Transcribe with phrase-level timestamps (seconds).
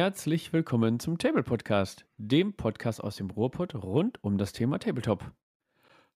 [0.00, 5.30] Herzlich willkommen zum Table Podcast, dem Podcast aus dem Ruhrpott rund um das Thema Tabletop.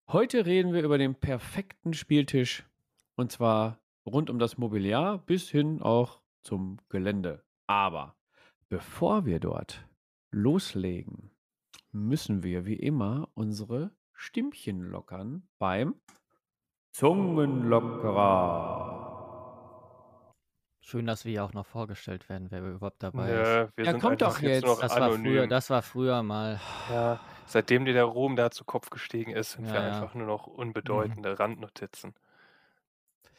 [0.08, 2.64] Heute reden wir über den perfekten Spieltisch
[3.14, 7.44] und zwar rund um das Mobiliar bis hin auch zum Gelände.
[7.66, 8.16] Aber
[8.70, 9.86] bevor wir dort
[10.30, 11.30] loslegen,
[11.92, 15.94] müssen wir wie immer unsere Stimmchen lockern beim
[16.92, 19.03] Zungenlockerer.
[20.86, 23.48] Schön, dass wir ja auch noch vorgestellt werden, wer überhaupt dabei ist.
[23.48, 24.66] Ja, wir Ja, sind kommt doch jetzt jetzt.
[24.66, 25.48] noch Das war, früher, anonym.
[25.48, 26.60] das war früher mal.
[26.90, 29.92] Ja, seitdem dir der Ruhm da zu Kopf gestiegen ist, sind wir Ja, ja.
[29.94, 32.14] einfach nur noch unbedeutende Randnotizen.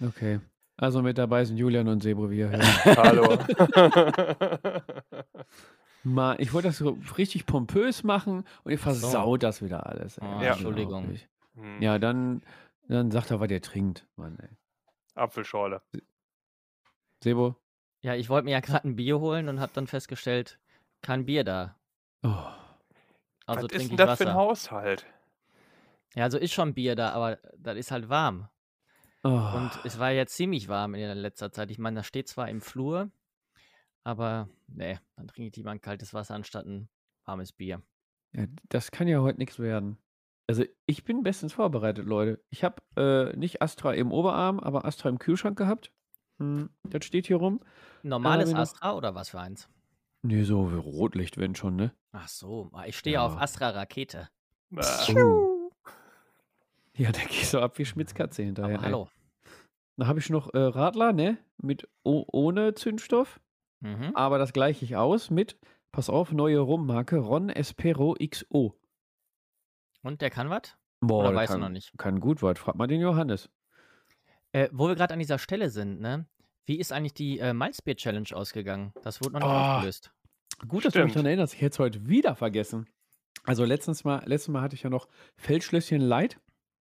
[0.03, 0.39] Okay.
[0.77, 2.17] Also mit dabei sind Julian und ihr
[2.49, 2.63] hört.
[2.97, 3.37] Hallo.
[6.03, 8.99] Mal, ich wollte das so richtig pompös machen und ihr Ach so.
[8.99, 10.17] versaut das wieder alles.
[10.17, 10.27] ey.
[10.27, 10.51] Ah, Ja.
[10.53, 10.95] Entschuldigung.
[11.03, 11.27] Unglaublich.
[11.55, 12.41] Hm, Ja, dann,
[12.87, 14.49] dann sagt er, was ihr trinkt, Mann, ey.
[15.15, 15.81] Apfelschorle.
[17.25, 17.55] Sebo?
[18.01, 20.59] Ja, ich wollte mir ja gerade ein Bier holen und habe dann festgestellt,
[21.01, 21.75] kein Bier da.
[22.21, 22.29] Oh.
[23.47, 24.33] Also Was ist denn das für ein Wasser.
[24.35, 25.05] Haushalt?
[26.13, 28.47] Ja, also ist schon Bier da, aber das ist halt warm.
[29.23, 29.29] Oh.
[29.29, 31.71] Und es war ja ziemlich warm in letzter Zeit.
[31.71, 33.09] Ich meine, das steht zwar im Flur,
[34.03, 36.89] aber nee, dann trinke ich lieber ein kaltes Wasser anstatt ein
[37.25, 37.81] warmes Bier.
[38.33, 39.97] Ja, das kann ja heute nichts werden.
[40.45, 42.39] Also ich bin bestens vorbereitet, Leute.
[42.51, 45.91] Ich habe äh, nicht Astra im Oberarm, aber Astra im Kühlschrank gehabt.
[46.39, 47.59] Hm, das steht hier rum.
[48.03, 49.69] Normales noch- Astra oder was für eins?
[50.21, 51.93] Nee, so wie Rotlicht, wenn schon, ne?
[52.11, 53.25] Ach so, ich stehe Ja.
[53.25, 54.29] auf Astra Rakete.
[54.75, 55.71] Äh, Oh.
[56.97, 58.75] Ja, da gehst du ab wie Schmitzkatze hinterher.
[58.77, 58.91] Aber ey.
[58.91, 59.09] hallo.
[59.97, 61.37] Dann habe ich noch äh, Radler, ne?
[61.57, 63.39] Mit o ohne Zündstoff.
[63.81, 64.11] Mhm.
[64.15, 65.57] Aber das gleiche ich aus mit,
[65.91, 68.75] pass auf, neue Rummarke Ron Espero XO.
[70.01, 70.75] Und der kann was?
[71.01, 71.97] Boah, Oder der weißt du kann, noch nicht?
[71.97, 72.57] Kann gut was.
[72.57, 73.49] Frag mal den Johannes.
[74.53, 76.25] Äh, wo wir gerade an dieser Stelle sind, ne?
[76.65, 78.91] Wie ist eigentlich die äh, Malzbier Challenge ausgegangen?
[79.03, 79.75] Das wurde noch nicht Ah.
[79.75, 80.11] aufgelöst.
[80.67, 81.15] Gut, dass du mich Stimmt.
[81.15, 81.53] daran erinnerst.
[81.53, 82.87] Ich hätte es heute wieder vergessen.
[83.43, 86.39] Also letztens mal, letztes Mal hatte ich ja noch Feldschlösschen Light,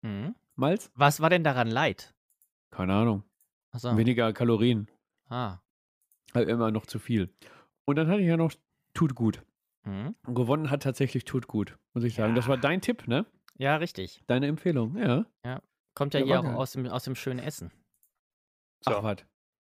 [0.03, 0.35] Mhm.
[0.57, 0.91] Malz.
[0.95, 2.15] Was war denn daran leid?
[2.71, 3.23] Keine Ahnung.
[3.71, 3.97] Achso.
[3.97, 4.89] Weniger Kalorien.
[5.29, 5.59] Ah.
[6.35, 7.33] Halt immer noch zu viel.
[7.85, 8.53] Und dann hatte ich ja noch
[8.95, 9.43] Tut gut.
[9.85, 10.15] Mhm.
[10.27, 12.35] Und gewonnen hat tatsächlich Tut gut, muss ich sagen.
[12.35, 13.27] Das war dein Tipp, ne?
[13.57, 14.23] Ja, richtig.
[14.27, 15.25] Deine Empfehlung, ja.
[15.95, 17.71] Kommt ja Ja, hier auch aus dem, aus dem schönen Essen.
[18.85, 18.93] So.
[18.97, 19.17] Ach, was.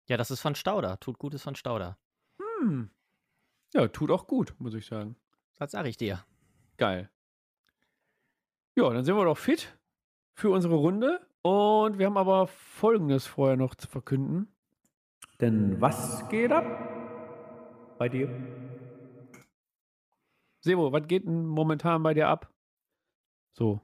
[0.10, 1.00] Ja, das ist von Stauder.
[1.00, 1.98] Tut Gutes von Stauder.
[2.40, 2.90] Hm.
[3.74, 5.16] Ja, tut auch gut, muss ich sagen.
[5.60, 6.26] Das sag ich dir.
[6.78, 7.12] Geil.
[8.76, 9.78] Ja, dann sind wir doch fit
[10.34, 11.22] für unsere Runde.
[11.44, 14.52] Und wir haben aber Folgendes vorher noch zu verkünden.
[15.40, 16.66] Denn was geht ab
[18.00, 18.30] bei dir?
[20.62, 22.52] Sebo, was geht denn momentan bei dir ab?
[23.54, 23.80] So.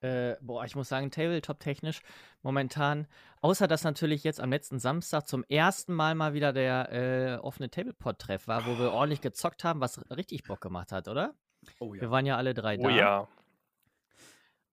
[0.00, 2.00] Äh, boah, ich muss sagen, Tabletop-technisch
[2.42, 3.08] momentan,
[3.46, 7.70] außer dass natürlich jetzt am letzten Samstag zum ersten Mal mal wieder der äh, offene
[7.70, 11.32] Tablepod-Treff war, wo wir ordentlich gezockt haben, was richtig Bock gemacht hat, oder?
[11.78, 12.90] Oh Wir waren ja alle drei Oh da.
[12.90, 13.28] ja.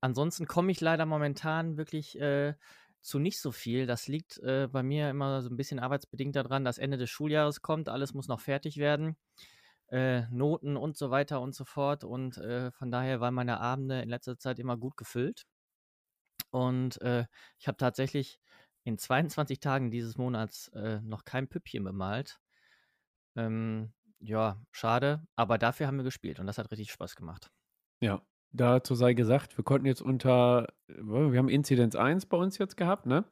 [0.02, 2.56] Ansonsten komme ich leider momentan wirklich äh,
[3.00, 3.86] zu nicht so viel.
[3.86, 7.62] Das liegt äh, bei mir immer so ein bisschen arbeitsbedingt daran, dass Ende des Schuljahres
[7.62, 9.18] kommt, alles muss noch fertig werden.
[9.90, 12.04] Äh, Noten und so weiter und so fort.
[12.04, 15.46] Und äh, von daher waren meine Abende in letzter Zeit immer gut gefüllt.
[16.50, 17.26] Und äh,
[17.60, 18.40] ich habe tatsächlich
[18.84, 22.40] in 22 Tagen dieses Monats äh, noch kein Püppchen bemalt.
[23.36, 27.52] Ähm, ja, schade, aber dafür haben wir gespielt und das hat richtig Spaß gemacht.
[28.00, 28.22] Ja,
[28.52, 32.78] dazu sei gesagt, wir konnten jetzt unter, äh, wir haben Inzidenz 1 bei uns jetzt
[32.78, 33.26] gehabt, ne?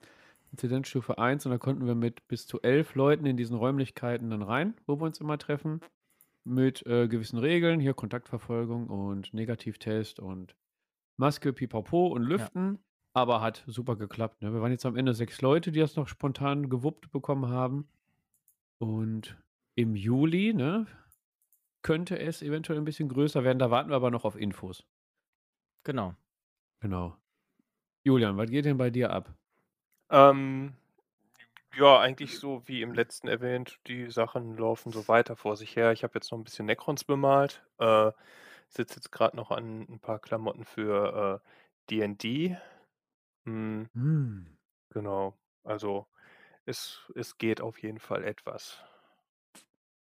[0.51, 4.41] Inzidenzstufe 1 und da konnten wir mit bis zu elf Leuten in diesen Räumlichkeiten dann
[4.41, 5.79] rein, wo wir uns immer treffen,
[6.43, 10.55] mit äh, gewissen Regeln, hier Kontaktverfolgung und Negativtest und
[11.17, 12.79] Maske, Pipapo und Lüften,
[13.13, 14.53] aber hat super geklappt, ne?
[14.53, 17.87] Wir waren jetzt am Ende sechs Leute, die das noch spontan gewuppt bekommen haben
[18.79, 19.37] und
[19.75, 20.87] im Juli, ne?
[21.81, 24.85] Könnte es eventuell ein bisschen größer werden, da warten wir aber noch auf Infos.
[25.83, 26.15] Genau.
[26.79, 27.15] Genau.
[28.03, 29.33] Julian, was geht denn bei dir ab?
[30.09, 30.73] Ähm,
[31.75, 35.91] ja, eigentlich so wie im letzten erwähnt, die Sachen laufen so weiter vor sich her.
[35.91, 37.63] Ich habe jetzt noch ein bisschen Necrons bemalt.
[37.79, 38.11] Äh,
[38.67, 41.49] sitze jetzt gerade noch an ein paar Klamotten für äh,
[41.89, 42.57] D&D.
[43.45, 44.57] Hm, Hm.
[44.89, 45.37] genau.
[45.63, 46.07] Also
[46.65, 48.79] es, es geht auf jeden Fall etwas.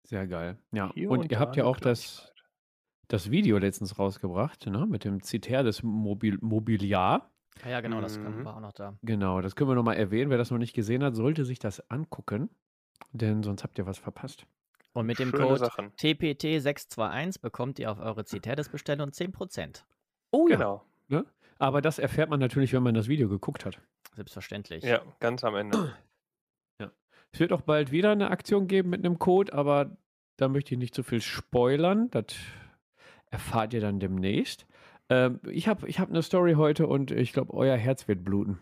[0.05, 0.59] Sehr geil.
[0.73, 2.45] Ja, Hier und ihr da habt ja eine auch das, Kleinigkeit.
[3.09, 4.87] das Video letztens rausgebracht, ne?
[4.87, 7.31] Mit dem Zitär des Mobil Mobiliar.
[7.65, 8.45] Ja, ja, genau, das Mhm.
[8.45, 8.97] war auch noch da.
[9.03, 10.31] Genau, das können wir nochmal erwähnen.
[10.31, 12.51] Wer das noch nicht gesehen hat, sollte sich das angucken,
[13.13, 14.47] denn sonst habt ihr was verpasst.
[14.93, 15.93] Und mit dem Schöne Code Sachen.
[15.97, 19.85] TPT621 bekommt ihr auf eure Zitärdes-Bestellung 10%.
[20.31, 20.85] Oh Genau.
[21.09, 21.25] Ne?
[21.59, 23.81] Aber das erfährt man natürlich, wenn man das Video geguckt hat.
[24.15, 24.85] Selbstverständlich.
[24.85, 25.93] Ja, ganz am Ende.
[27.37, 29.97] Es wird auch bald wieder eine Aktion geben mit einem Code, aber
[30.39, 32.09] da möchte ich nicht zu viel spoilern.
[32.11, 32.25] Das
[33.27, 34.67] erfahrt ihr dann demnächst.
[35.11, 38.59] Ähm, ich habe ich hab eine Story heute und ich glaube, euer Herz wird bluten.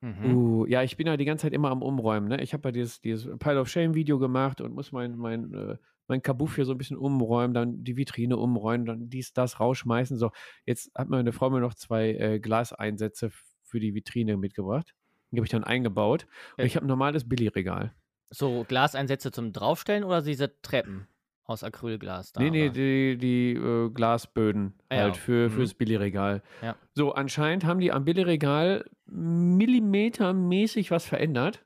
[0.00, 0.36] Mhm.
[0.36, 2.28] Uh, ja, ich bin ja die ganze Zeit immer am Umräumen.
[2.28, 2.40] Ne?
[2.42, 5.76] Ich habe ja dieses, dieses Pile of Shame Video gemacht und muss mein, mein, äh,
[6.08, 10.16] mein Kabuff hier so ein bisschen umräumen, dann die Vitrine umräumen, dann dies, das rausschmeißen.
[10.18, 10.30] So,
[10.66, 13.30] jetzt hat meine Frau mir noch zwei äh, Glaseinsätze
[13.62, 14.94] für die Vitrine mitgebracht.
[15.30, 16.26] Die habe ich dann eingebaut.
[16.56, 16.66] Und Äh.
[16.66, 17.94] ich habe ein normales Billigregal.
[18.30, 21.08] So Glaseinsätze zum Draufstellen oder diese Treppen
[21.44, 22.40] aus Acrylglas da?
[22.40, 25.52] Nee, nee, die, die äh, Glasböden Ah ja, halt für, mhm.
[25.52, 26.42] fürs Billigregal.
[26.62, 26.76] Ja.
[26.94, 31.64] So, anscheinend haben die am Billigregal millimetermäßig was verändert,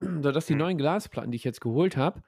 [0.00, 0.58] sodass die Hm.
[0.58, 2.22] neuen Glasplatten, die ich jetzt geholt habe,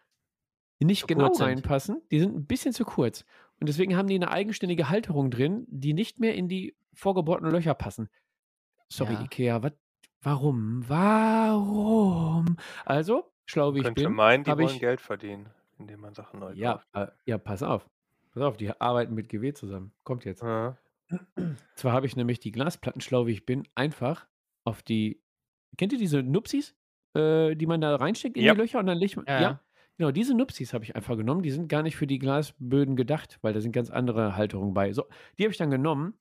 [0.84, 2.00] nicht genau reinpassen.
[2.10, 3.24] Die sind ein bisschen zu kurz.
[3.60, 7.74] Und deswegen haben die eine eigenständige Halterung drin, die nicht mehr in die vorgebohrten Löcher
[7.74, 8.08] passen.
[8.88, 9.22] Sorry, Ja.
[9.22, 9.74] Ikea, wat,
[10.22, 10.82] warum?
[10.88, 12.56] Warum?
[12.84, 15.48] Also, schlau wie ich bin, meinen, die habe wollen ich Geld verdienen,
[15.78, 17.88] indem man Sachen neu ja, äh, ja, pass auf.
[18.32, 19.92] Pass auf, die arbeiten mit GW zusammen.
[20.04, 20.42] Kommt jetzt.
[20.42, 20.76] Ja.
[21.74, 24.26] Zwar habe ich nämlich die Glasplatten, schlau wie ich bin, einfach
[24.64, 25.20] auf die.
[25.76, 26.74] Kennt ihr diese Nupsis,
[27.14, 28.54] äh, die man da reinsteckt in Ja.
[28.54, 29.26] die Löcher und dann legt man.
[29.26, 29.60] Ja.
[30.00, 31.42] Genau, diese Nupsis habe ich einfach genommen.
[31.42, 34.94] Die sind gar nicht für die Glasböden gedacht, weil da sind ganz andere Halterungen bei.
[34.94, 35.04] So,
[35.38, 36.14] die habe ich dann genommen,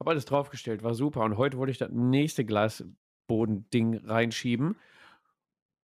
[0.00, 1.20] habe alles draufgestellt, war super.
[1.20, 4.76] Und heute wollte ich das nächste Glasbodending reinschieben.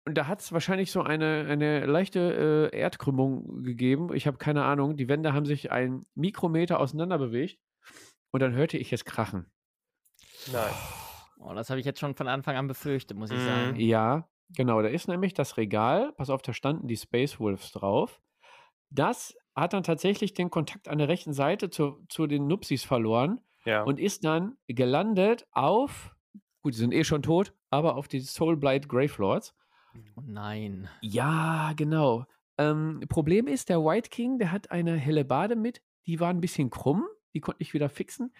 [0.06, 4.14] Und da hat es wahrscheinlich so eine, eine leichte äh, Erdkrümmung gegeben.
[4.14, 4.96] Ich habe keine Ahnung.
[4.96, 7.58] Die Wände haben sich einen Mikrometer auseinander bewegt.
[8.30, 9.50] Und dann hörte ich es krachen.
[10.52, 10.72] Nein.
[11.40, 13.44] Oh, das habe ich jetzt schon von Anfang an befürchtet, muss ich Mhm.
[13.46, 13.80] sagen.
[13.80, 14.82] Ja, genau.
[14.82, 16.12] Da ist nämlich das Regal.
[16.16, 18.20] Pass auf, da standen die Space Wolves drauf.
[18.90, 23.40] Das hat dann tatsächlich den Kontakt an der rechten Seite zu, zu den Nupsis verloren
[23.64, 23.82] Ja.
[23.82, 26.14] und ist dann gelandet auf,
[26.62, 29.54] gut, die sind eh schon tot, aber auf die Soulblight Gravelords.
[30.16, 30.88] Oh nein.
[31.00, 32.24] Ja, genau.
[32.58, 36.40] Ähm, Problem ist, der White King, der hat eine helle Bade mit, die war ein
[36.40, 37.04] bisschen krumm,
[37.34, 38.32] die konnte ich wieder fixen.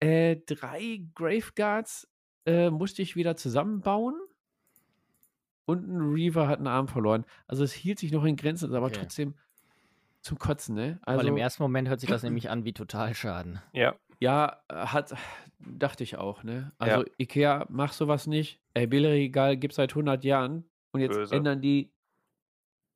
[0.00, 2.08] Äh, drei Graveguards
[2.46, 4.14] äh, musste ich wieder zusammenbauen.
[5.66, 7.24] Und ein Reaver hat einen Arm verloren.
[7.46, 9.00] Also es hielt sich noch in Grenzen, ist aber Okay.
[9.00, 9.34] trotzdem
[10.22, 10.98] zum Kotzen, ne?
[11.04, 13.60] Weil Also, im ersten Moment hört sich das nämlich an wie Totalschaden.
[13.72, 13.94] ja.
[14.20, 15.14] ja, hat,
[15.60, 16.72] dachte ich auch, ne?
[16.80, 16.86] Ja.
[16.86, 18.60] Also Ikea, mach sowas nicht.
[18.74, 21.34] Ey, Billigregal gibt's seit 100 Jahren und jetzt Böse.
[21.34, 21.90] ändern die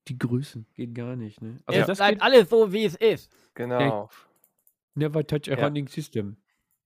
[0.09, 0.67] die Größen.
[0.75, 1.59] Geht gar nicht, ne?
[1.67, 1.83] Also Ja.
[1.83, 3.31] es das bleibt geht, alles so, wie es ist.
[3.55, 4.09] Genau.
[4.95, 5.65] never touch a Ja.
[5.67, 6.37] running system.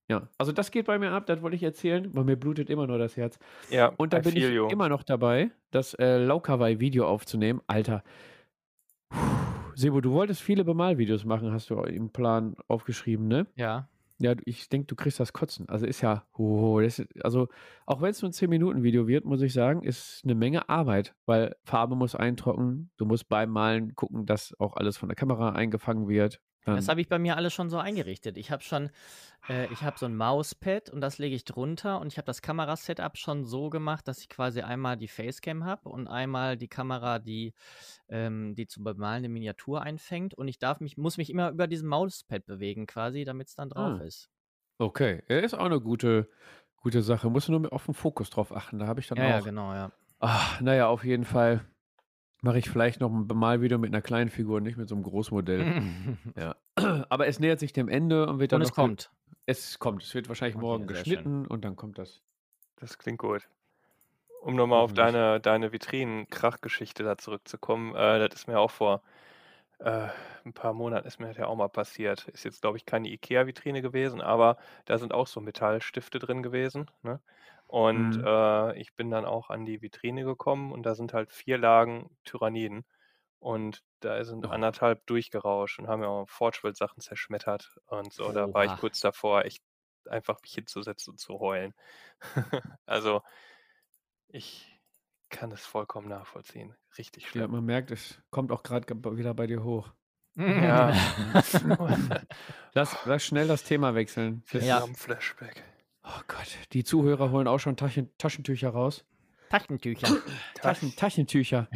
[0.07, 2.85] Ja, also das geht bei mir ab, das wollte ich erzählen, weil mir blutet immer
[2.85, 3.39] nur das Herz.
[3.69, 4.67] Ja, Und da I bin ich you.
[4.67, 7.61] immer noch dabei, das äh, Laukawai-Video aufzunehmen.
[7.67, 8.03] Alter.
[9.09, 9.17] Puh.
[9.75, 13.45] Sebo, du wolltest viele Bemalvideos machen, hast du im Plan aufgeschrieben, ne?
[13.55, 13.89] Ja.
[14.17, 15.67] Ja, ich denke, du kriegst das Kotzen.
[15.67, 17.49] Also ist ja, oh, das ist, also
[17.85, 21.53] auch wenn es nur ein 10-Minuten-Video wird, muss ich sagen, ist eine Menge Arbeit, weil
[21.65, 26.07] Farbe muss eintrocknen, du musst beim Malen gucken, dass auch alles von der Kamera eingefangen
[26.07, 26.39] wird.
[26.73, 28.37] Das habe ich bei mir alles schon so eingerichtet.
[28.37, 28.89] Ich habe schon,
[29.49, 32.41] äh, ich habe so ein Mauspad und das lege ich drunter und ich habe das
[32.41, 37.19] Kamerasetup schon so gemacht, dass ich quasi einmal die Facecam habe und einmal die Kamera,
[37.19, 37.53] die,
[38.09, 41.89] ähm, die zu bemalende Miniatur einfängt und ich darf mich, muss mich immer über diesen
[41.89, 44.01] Mauspad bewegen quasi, damit es dann drauf Ah.
[44.01, 44.29] ist.
[44.79, 46.29] okay, er ist auch eine gute,
[46.77, 47.29] gute Sache.
[47.31, 48.79] Musst du nur auf den Fokus drauf achten.
[48.79, 49.41] Da habe ich dann Ja, ja, auch.
[49.41, 49.91] genau, ja.
[50.19, 51.65] Ach, naja, auf jeden Fall
[52.41, 55.65] mache ich vielleicht noch ein Bemalvideo mit einer kleinen Figur, nicht mit so einem Großmodell.
[56.37, 56.55] ja.
[57.09, 59.11] Aber es nähert sich dem Ende und wird dann und es kommt.
[59.45, 60.03] Es kommt.
[60.03, 61.03] Es wird wahrscheinlich Okay, morgen sehr schön.
[61.03, 62.21] geschnitten und dann kommt das.
[62.77, 63.47] Das klingt gut.
[64.41, 69.01] Um nochmal auf deine, deine Vitrinen-Krachgeschichte da zurückzukommen, äh, das ist mir auch vor
[69.79, 70.07] äh,
[70.45, 72.27] ein paar Monaten ist mir das ja auch mal passiert.
[72.29, 76.89] Ist jetzt, glaube ich, keine IKEA-Vitrine gewesen, aber da sind auch so Metallstifte drin gewesen.
[77.03, 77.19] Ne?
[77.67, 78.23] Und Mhm.
[78.25, 82.15] äh, ich bin dann auch an die Vitrine gekommen und da sind halt vier Lagen
[82.25, 82.85] Tyranniden.
[83.39, 84.49] Und da sind Oh.
[84.49, 88.31] anderthalb durchgerauscht und haben ja auch Forgeworld-Sachen zerschmettert und so.
[88.31, 89.63] Da war ich kurz davor, echt
[90.09, 91.73] einfach mich hinzusetzen und zu heulen.
[92.85, 93.21] also,
[94.27, 94.79] ich
[95.29, 96.75] kann es vollkommen nachvollziehen.
[96.97, 97.51] Richtig Ja, schlimm.
[97.51, 99.93] man merkt, es kommt auch gerade wieder bei dir hoch.
[100.35, 100.93] Ja.
[102.73, 104.43] Lass, lass schnell das Thema wechseln.
[104.51, 104.79] Das, Ja.
[104.79, 105.63] Vietnam-Flashback.
[106.05, 109.05] Oh Gott, die Zuhörer holen auch schon Taschen, Taschentücher raus.
[109.49, 110.07] Taschentücher.
[110.61, 111.67] Taschen, Taschentücher.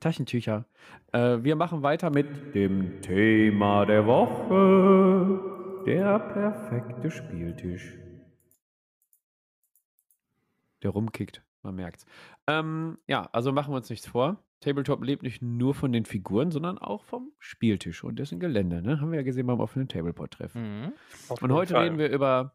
[0.00, 0.64] Taschentücher.
[1.12, 5.84] Äh, wir machen weiter mit dem Thema der Woche.
[5.86, 7.98] Der perfekte Spieltisch.
[10.82, 12.06] Der rumkickt, man merkt's.
[12.46, 14.42] Ähm, ja, also machen wir uns nichts vor.
[14.60, 18.80] Tabletop lebt nicht nur von den Figuren, sondern auch vom Spieltisch und dessen Gelände.
[18.80, 19.00] Ne?
[19.00, 20.84] Haben wir ja gesehen beim offenen Tableport-Treffen.
[20.84, 20.92] Mhm.
[21.40, 21.84] Und heute Fall.
[21.84, 22.54] reden wir über,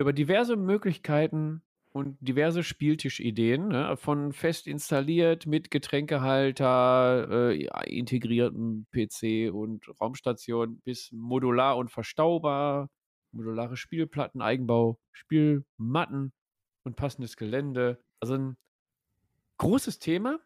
[0.00, 3.96] über diverse Möglichkeiten, und diverse Spieltischideen, ne?
[3.96, 7.64] Von fest installiert mit Getränkehalter, äh,
[7.98, 12.88] integriertem PC und Raumstation bis modular und verstaubar,
[13.32, 16.32] modulare Spielplatten, Eigenbau, Spielmatten
[16.84, 18.00] und passendes Gelände.
[18.20, 18.56] Also ein
[19.58, 20.38] großes Thema.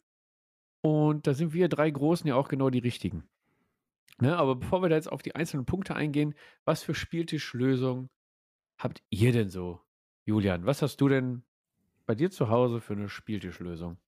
[0.80, 3.24] Und da sind wir drei Großen ja auch genau die richtigen.
[4.18, 4.36] Ne?
[4.36, 6.34] Aber bevor wir da jetzt auf die einzelnen Punkte eingehen,
[6.64, 8.10] was für Spieltischlösungen
[8.84, 9.80] habt ihr denn so
[10.24, 11.42] Julian, was hast du denn
[12.06, 13.98] bei dir zu Hause für eine Spieltischlösung?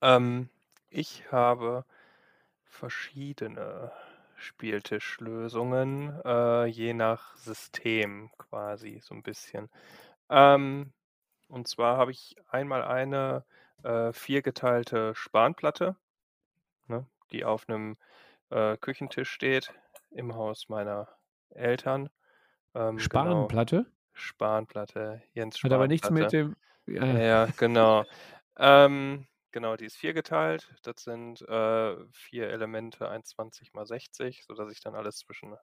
[0.00, 0.48] Ähm,
[0.90, 1.84] ich habe
[2.64, 3.92] verschiedene
[4.36, 9.70] Spieltischlösungen, äh, je nach System quasi so ein bisschen.
[10.30, 10.92] Ähm,
[11.48, 13.44] und zwar habe ich einmal eine,
[13.84, 15.96] äh, viergeteilte Spanplatte,
[16.88, 17.96] ne, die auf einem
[18.50, 19.74] äh, Küchentisch steht
[20.10, 21.08] im Haus meiner
[21.50, 22.10] Eltern.
[22.74, 23.02] Ähm, genau.
[23.02, 23.86] Spanplatte?
[24.12, 26.32] Spanplatte, Jens Hat aber nichts mit Spanplatte.
[26.32, 26.56] dem.
[26.86, 28.04] Ja, Äh, ja, genau.
[28.56, 30.74] Ähm, genau, die ist viergeteilt.
[30.82, 35.56] Das sind äh, vier Elemente, 1,20 mal 60, sodass ich dann alles zwischen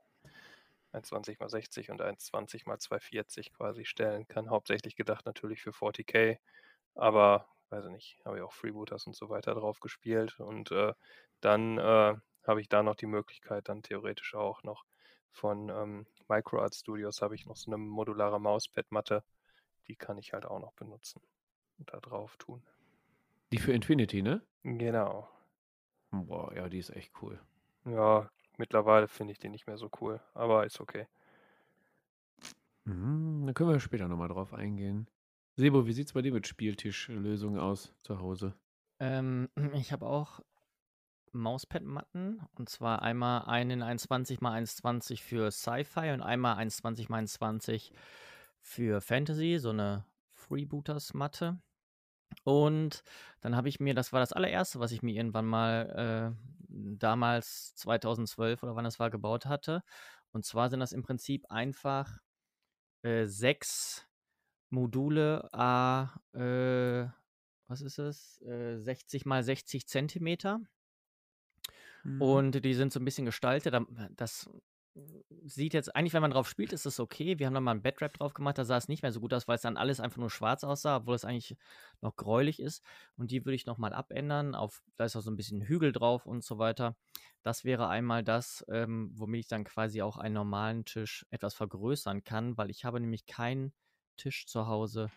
[0.93, 4.49] 1,20 mal 60 und 1,20 mal 240 quasi stellen kann.
[4.49, 6.39] Hauptsächlich gedacht natürlich für 40k,
[6.95, 10.39] aber weiß ich nicht, habe ich auch Freebooters und so weiter drauf gespielt.
[10.39, 10.93] Und äh,
[11.39, 12.15] dann äh,
[12.45, 14.83] habe ich da noch die Möglichkeit, dann theoretisch auch noch
[15.31, 19.23] von ähm, MicroArt Studios habe ich noch so eine modulare Mauspad-Matte.
[19.87, 21.21] Die kann ich halt auch noch benutzen
[21.79, 22.63] und da drauf tun.
[23.53, 24.41] die für Infinity, ne?
[24.63, 25.29] Genau.
[26.11, 27.41] Boah, ja, die ist echt cool.
[27.85, 31.07] Ja, mittlerweile finde ich die nicht mehr so cool, aber ist okay.
[32.85, 35.07] Mhm, dann können wir später nochmal drauf eingehen.
[35.55, 38.55] Sebo, wie sieht es bei dir mit Spieltischlösungen aus zu Hause?
[38.99, 40.39] Ähm, ich habe auch
[41.33, 47.91] Mauspad-Matten und zwar einmal einen 1,20 x 1,20 für Sci-Fi und einmal 1,20 x 1,20
[48.61, 51.59] für Fantasy, so eine Freebooters-Matte.
[52.43, 53.03] Und
[53.41, 57.75] dann habe ich mir, das war das allererste, was ich mir irgendwann mal äh, damals
[57.75, 59.83] 2012 oder wann das war gebaut hatte.
[60.31, 62.19] Und zwar sind das im Prinzip einfach
[63.03, 64.07] äh, sechs
[64.69, 67.07] Module, a, äh,
[67.67, 68.41] was ist es?
[68.41, 70.61] Äh, 60 mal 60 Zentimeter.
[72.03, 72.21] Mhm.
[72.21, 73.73] Und die sind so ein bisschen gestaltet.
[73.73, 74.49] Am- Das
[75.45, 77.39] sieht jetzt, eigentlich, wenn man drauf spielt, ist es okay.
[77.39, 79.33] Wir haben da mal ein Bedrap drauf gemacht, da sah es nicht mehr so gut
[79.33, 81.55] aus, weil es dann alles einfach nur schwarz aussah, obwohl es eigentlich
[82.01, 82.83] noch gräulich ist.
[83.15, 84.53] Und die würde ich nochmal abändern.
[84.53, 86.97] Auf, da ist auch so ein bisschen Hügel drauf und so weiter.
[87.41, 92.23] Das wäre einmal das, ähm, womit ich dann quasi auch einen normalen Tisch etwas vergrößern
[92.23, 93.73] kann, weil ich habe nämlich keinen
[94.17, 95.09] Tisch zu Hause,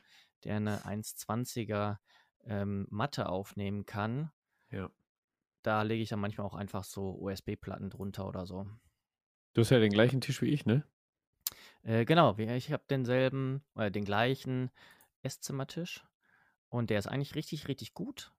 [0.45, 2.01] der eine 1,20er
[2.45, 4.31] ähm, Matte aufnehmen kann.
[4.71, 4.89] Ja.
[5.65, 8.67] Da lege ich dann manchmal auch einfach so USB-Platten drunter oder so.
[9.55, 10.85] Du hast ja den gleichen Tisch wie ich, ne?
[11.83, 14.71] Äh, genau, ich habe denselben, oder den gleichen
[15.23, 16.05] Esszimmertisch.
[16.69, 18.33] Und der ist eigentlich richtig, richtig gut.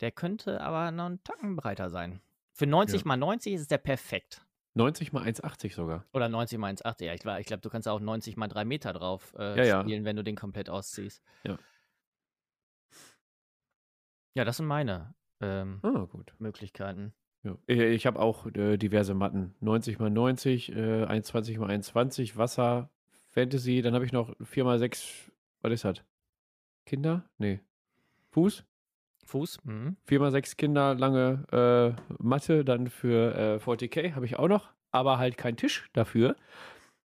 [0.00, 2.20] Der könnte aber noch einen Tacken breiter sein.
[2.52, 3.06] Für 90 Ja.
[3.06, 4.44] mal 90 ist der perfekt.
[4.74, 6.04] 90 mal 1,80 sogar.
[6.12, 7.04] Oder 90 mal 1,8.
[7.04, 9.80] Ja, ich, ich glaube, du kannst auch 90 mal 3 Meter drauf äh, Ja, ja.
[9.82, 11.22] spielen, wenn du den komplett ausziehst.
[11.44, 11.58] Ja.
[14.34, 16.34] Ja, das sind meine ähm, Ah, gut.
[16.38, 17.12] Möglichkeiten.
[17.42, 17.56] Ja.
[17.66, 19.54] Ich, ich habe auch äh, diverse Matten.
[19.60, 22.90] 90 mal 90, äh, 1,20 mal 1,20, Wasser,
[23.30, 23.82] Fantasy.
[23.82, 25.30] Dann habe ich noch 4 mal 6,
[25.60, 26.02] was ist das?
[26.86, 27.24] Kinder?
[27.38, 27.60] Nee.
[28.30, 28.64] Fuß?
[29.24, 29.58] Fuß?
[29.64, 29.96] Mhm.
[30.04, 31.44] 4 mal 6 Kinder lange
[32.08, 36.36] äh, Matte, dann für äh, 40k habe ich auch noch, aber halt kein Tisch dafür.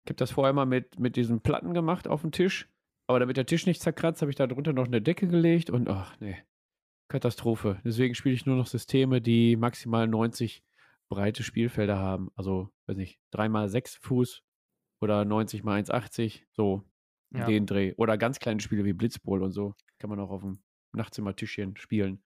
[0.06, 2.70] Ich habe das vorher mal mit, mit diesen Platten gemacht auf dem Tisch,
[3.08, 5.90] aber damit der Tisch nicht zerkratzt, habe ich da drunter noch eine Decke gelegt und
[5.90, 6.38] ach nee,
[7.14, 7.80] Katastrophe.
[7.86, 10.64] Deswegen spiele ich nur noch Systeme, die maximal 90
[11.10, 12.32] breite Spielfelder haben.
[12.36, 14.42] Also, weiß nicht, 3 mal 6 Fuß
[15.00, 16.84] oder 90 mal 1,80, so
[17.32, 17.46] Ja.
[17.46, 17.94] den Dreh.
[17.98, 19.76] Oder ganz kleine Spiele wie Blitzball und so.
[20.00, 22.24] Kann man auch auf dem Nachtzimmertischchen spielen.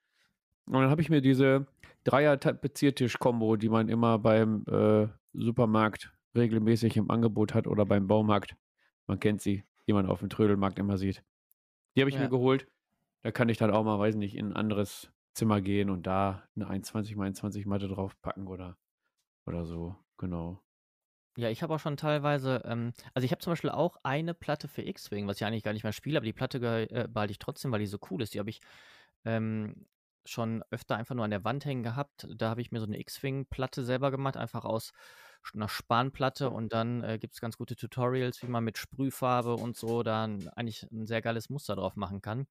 [0.67, 1.67] Und dann habe ich mir diese
[2.05, 8.55] Dreier-Tapeziertisch-Kombo, die man immer beim äh, Supermarkt regelmäßig im Angebot hat oder beim Baumarkt.
[9.05, 11.23] Man kennt sie, die man auf dem Trödelmarkt immer sieht.
[11.95, 12.21] Die habe ich Ja.
[12.23, 12.67] mir geholt.
[13.23, 16.47] Da kann ich dann auch mal, weiß nicht, in ein anderes Zimmer gehen und da
[16.55, 18.77] eine 1,20 x 1,20 Matte draufpacken oder,
[19.45, 19.95] oder so.
[20.17, 20.61] Genau.
[21.37, 24.67] Ja, ich habe auch schon teilweise, ähm, also ich habe zum Beispiel auch eine Platte
[24.67, 26.57] für X-Wing, was ich eigentlich gar nicht mehr spiele, aber die Platte
[26.89, 28.33] äh, behalte ich trotzdem, weil die so cool ist.
[28.33, 28.59] Die habe ich
[29.23, 29.85] ähm,
[30.25, 32.27] schon öfter einfach nur an der Wand hängen gehabt.
[32.35, 34.93] Da habe ich mir so eine X-Wing-Platte selber gemacht, einfach aus
[35.53, 39.77] einer Spanplatte und dann äh, gibt es ganz gute Tutorials, wie man mit Sprühfarbe und
[39.77, 42.47] so da ein, eigentlich ein sehr geiles Muster drauf machen kann.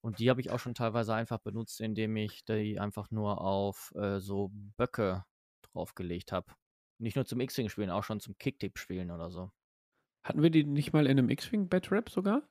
[0.00, 3.92] Und die habe ich auch schon teilweise einfach benutzt, indem ich die einfach nur auf
[3.96, 5.24] äh, so Böcke
[5.62, 6.52] draufgelegt habe.
[6.98, 9.50] Nicht nur zum X-Wing spielen, auch schon zum Kicktipp spielen oder so.
[10.24, 12.42] Hatten wir die nicht mal in einem X-Wing Bat Rap sogar?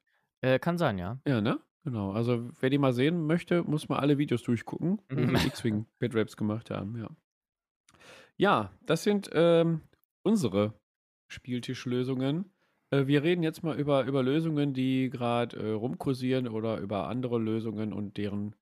[0.42, 1.20] Äh, kann sein, ja.
[1.28, 1.60] Ja, ne?
[1.84, 2.12] Genau.
[2.12, 5.30] Also, wer die mal sehen möchte, muss mal alle Videos durchgucken, wo Mhm.
[5.32, 7.10] wir X-Wing Bitraps gemacht haben, ja.
[8.36, 9.82] Ja, das sind, ähm,
[10.24, 10.74] unsere
[11.28, 12.52] Spieltischlösungen.
[12.92, 17.40] Äh, wir reden jetzt mal über über Lösungen, die grad, äh, rumkursieren oder über andere
[17.40, 18.56] Lösungen und deren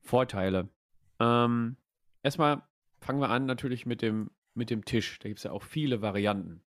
[0.00, 0.68] Vorteile.
[1.20, 1.76] Ähm,
[2.22, 2.62] erst mal
[3.00, 5.18] fangen wir an natürlich mit dem mit dem Tisch.
[5.20, 6.62] Da gibt's ja auch viele Varianten.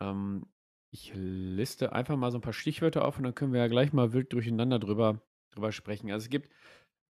[0.00, 0.46] Ähm,
[0.90, 3.92] ich liste einfach mal so ein paar Stichwörter auf und dann können wir ja gleich
[3.92, 6.10] mal wild durcheinander drüber drüber sprechen.
[6.10, 6.50] Also, es gibt,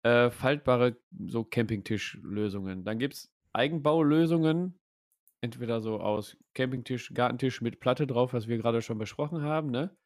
[0.03, 2.85] äh, faltbare so Campingtischlösungen.
[2.85, 4.79] Dann gibt's Eigenbaulösungen,
[5.43, 9.97] entweder so aus Campingtisch, Gartentisch mit Platte drauf, was wir gerade schon besprochen haben, ne?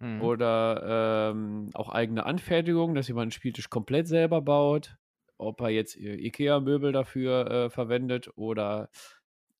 [0.00, 0.34] Mhm.
[0.34, 4.96] Oder, ähm, auch eigene Anfertigung, dass jemand 'n Spieltisch komplett selber baut.
[5.38, 8.90] Ob er jetzt, äh, IKEA-Möbel dafür, äh, verwendet oder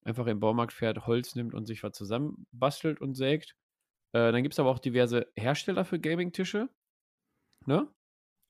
[0.05, 3.57] einfach im Baumarkt fährt, Holz nimmt und sich was zusammenbastelt und sägt.
[4.15, 6.71] Äh, dann gibt's aber auch diverse Hersteller für Gamingtische,
[7.67, 7.89] ne?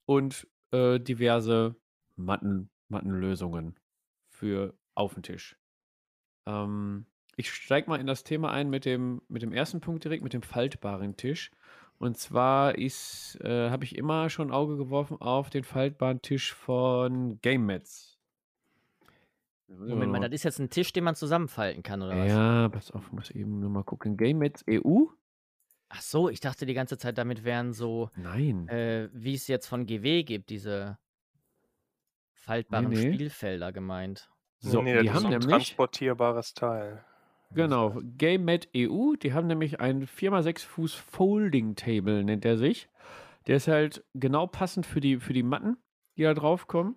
[0.06, 1.76] Und, äh, diverse
[2.16, 3.78] Matten Mattenlösungen
[4.30, 5.56] für auf 'n Tisch.
[6.46, 10.22] Ähm, ich steige mal in das Thema ein mit dem mit dem ersten Punkt direkt,
[10.22, 11.50] mit dem faltbaren Tisch.
[11.98, 16.52] Und zwar ist äh, habe ich immer schon 'n Auge geworfen auf den faltbaren Tisch
[16.54, 18.18] von GameMats.
[19.68, 22.40] Muss ich Moment mal, das ist jetzt 'n Tisch, den man zusammenfalten kann oder was?
[22.40, 24.16] Ja, pass auf, muss eben nur mal gucken.
[24.16, 25.14] GameMats EU?
[25.90, 28.74] Ach so, ich dachte die ganze Zeit, damit wären so, Nein.
[28.76, 30.98] äh, wie es jetzt von GW gibt, diese
[32.36, 32.94] faltbaren ne.
[32.94, 34.28] Spielfelder gemeint.
[34.66, 37.04] So, ne, die das ist haben nämlich transportierbares Teil.
[37.52, 42.88] Genau, GameMat EU, die haben nämlich ein 4x6 Fuß Folding Table, nennt der sich.
[43.46, 45.76] Der ist halt genau passend für die für die Matten,
[46.16, 46.96] die da draufkommen.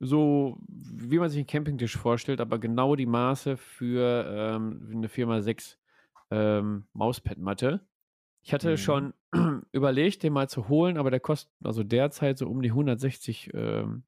[0.00, 5.78] So wie man sich 'n Campingtisch vorstellt, aber genau die Maße für, ähm, 'ne 4x6,
[6.30, 7.88] ähm, Mauspad-Matte.
[8.44, 8.76] Ich hatte Mhm.
[8.78, 9.14] schon
[9.72, 14.04] überlegt, den mal zu holen, aber der kostet also derzeit so um die 160, ähm,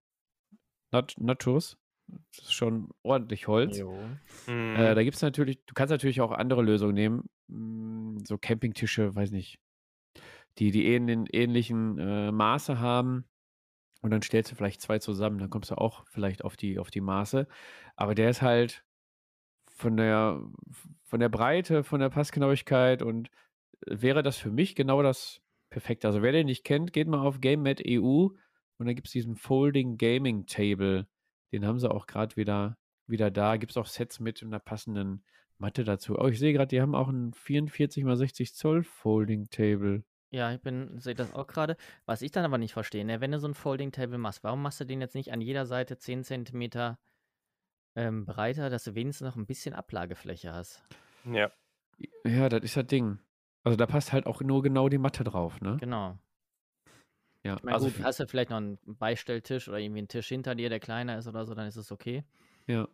[0.92, 1.76] Nat Nachos.
[2.36, 3.78] Das ist schon ordentlich Holz.
[3.78, 4.18] Jo.
[4.74, 4.94] Äh, Mhm.
[4.94, 7.30] da gibt's natürlich du kannst natürlich auch andere Lösungen nehmen.
[7.48, 9.58] Hm, so Campingtische, weiß nicht,
[10.58, 13.24] die die ähnlichen ähnlichen, äh, Maße haben.
[14.02, 16.90] Und dann stellst du vielleicht 2 zusammen, dann kommst du auch vielleicht auf die auf
[16.90, 17.48] die Maße.
[17.96, 18.84] Aber der ist halt
[19.70, 20.42] von der
[21.04, 23.30] von der Breite, von der Passgenauigkeit und
[23.86, 26.08] wäre das für mich genau das Perfekte.
[26.08, 28.28] Also, wer den nicht kennt, geht mal auf GameMat EU
[28.78, 31.08] und dann gibt's diesen Folding Gaming Table.
[31.52, 33.56] Den haben sie auch grad wieder wieder da.
[33.56, 35.24] Gibt's auch Sets mit 'ner passenden
[35.58, 36.16] Matte dazu.
[36.18, 40.04] Oh, ich sehe grad, die haben auch 'n 44 mal 60 Zoll Folding Table.
[40.32, 41.76] Ja, ich bin sehe das auch grade.
[42.04, 44.60] Was ich dann aber nicht verstehe, ne, wenn du so 'n Folding Table machst, warum
[44.60, 46.98] machst du den jetzt nicht an jeder Seite 10 Zentimeter,
[47.96, 50.84] ähm, breiter, dass du wenigstens noch 'n bisschen Ablagefläche hast?
[51.24, 51.50] Ja.
[52.24, 53.18] Ja, das ist das Ding.
[53.64, 55.80] Also, da passt halt auch nur genau die Matte drauf, ne?
[55.80, 56.18] Genau.
[57.48, 60.28] Ja, Ich meine, also gut, hast du vielleicht noch 'n Beistelltisch oder irgendwie 'n Tisch
[60.28, 62.24] hinter dir, der kleiner ist oder so, dann ist es okay.
[62.68, 62.88] Ja.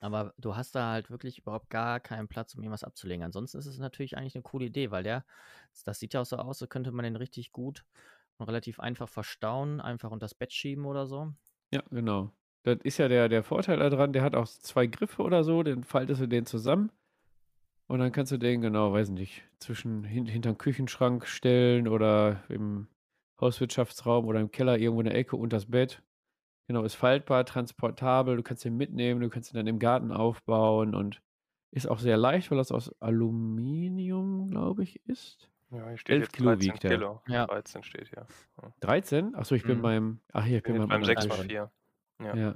[0.00, 3.24] Aber du hast da halt wirklich überhaupt gar keinen Platz, um irgendwas abzulegen.
[3.24, 5.24] Ansonsten ist es natürlich eigentlich 'ne coole Idee, weil der
[5.84, 7.84] das sieht ja auch so aus, so könnte man den richtig gut
[8.38, 11.32] und relativ einfach verstauen, einfach unters Bett schieben oder so.
[11.72, 12.30] Ja, genau.
[12.64, 15.62] Das ist ja der der Vorteil da dran, der hat auch 2 Griffe oder so,
[15.62, 16.92] dann faltest du den zusammen
[17.88, 22.88] und dann kannst du den, genau, weiß nicht, zwischen hin hinter'n Küchenschrank stellen oder im
[23.42, 26.02] Hauswirtschaftsraum oder im Keller irgendwo in der Ecke unters Bett.
[26.68, 30.94] Genau, ist faltbar, transportabel, du kannst den mitnehmen, du kannst ihn dann im Garten aufbauen
[30.94, 31.20] und
[31.72, 35.48] ist auch sehr leicht, weil das aus Aluminium, glaube ich, ist.
[35.70, 36.90] Ja, hier steht 11 jetzt Kilo 13 wiegt der.
[36.90, 37.22] Kilo.
[37.28, 37.46] Ja.
[37.46, 38.26] 13 steht hier.
[38.62, 38.72] Ja.
[38.80, 39.32] 13?
[39.34, 39.82] Ach so, ich bin Mhm.
[39.82, 41.38] beim ach hier, ich bin Bin beim beim anderen 6 Tisch.
[41.38, 41.70] mal 4.
[42.20, 42.36] Ja.
[42.36, 42.54] Ja.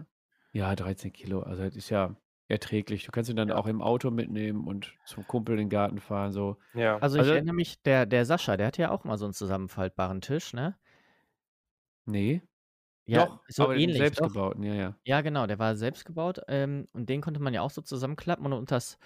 [0.52, 1.40] Ja, 13 Kilo.
[1.40, 2.14] Also, das ist ja
[2.48, 3.04] erträglich.
[3.06, 3.56] Du kannst ihn dann Ja.
[3.56, 6.58] auch im Auto mitnehmen und zum Kumpel in den Garten fahren, so.
[6.74, 7.00] Ja.
[7.00, 9.32] Also, ich Also erinnere mich, der der Sascha, der hatte ja auch mal so 'n
[9.32, 10.76] zusammenfaltbaren Tisch, ne?
[12.08, 12.40] Ne.
[13.06, 14.98] Ja, Doch, so aber ähnlich, selbstgebauten, ja, ja.
[15.04, 18.46] Ja, genau, der war selbst gebaut, ähm, und den konnte man ja auch so zusammenklappen
[18.46, 18.98] und unters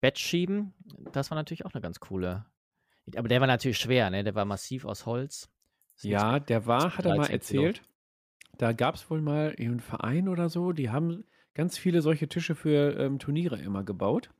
[0.00, 0.74] Bett schieben.
[1.12, 2.46] Das war natürlich auch 'ne ganz coole
[3.16, 4.24] aber der war natürlich schwer, ne?
[4.24, 5.50] Der war massiv aus Holz.
[6.04, 7.70] Ja, der war hat er mal 13 Kilo.
[7.70, 7.82] erzählt,
[8.58, 12.54] da gab's wohl mal irgend 'n Verein oder so, die haben ganz viele solche Tische
[12.54, 14.30] für, ähm, Turniere immer gebaut.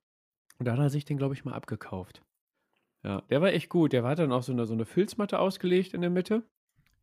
[0.59, 2.23] Und da hat er sich den, glaube ich, mal abgekauft.
[3.05, 3.93] Ja, der war echt gut.
[3.95, 6.45] Der hat dann auch so 'ne so 'ne Filzmatte ausgelegt in der Mitte.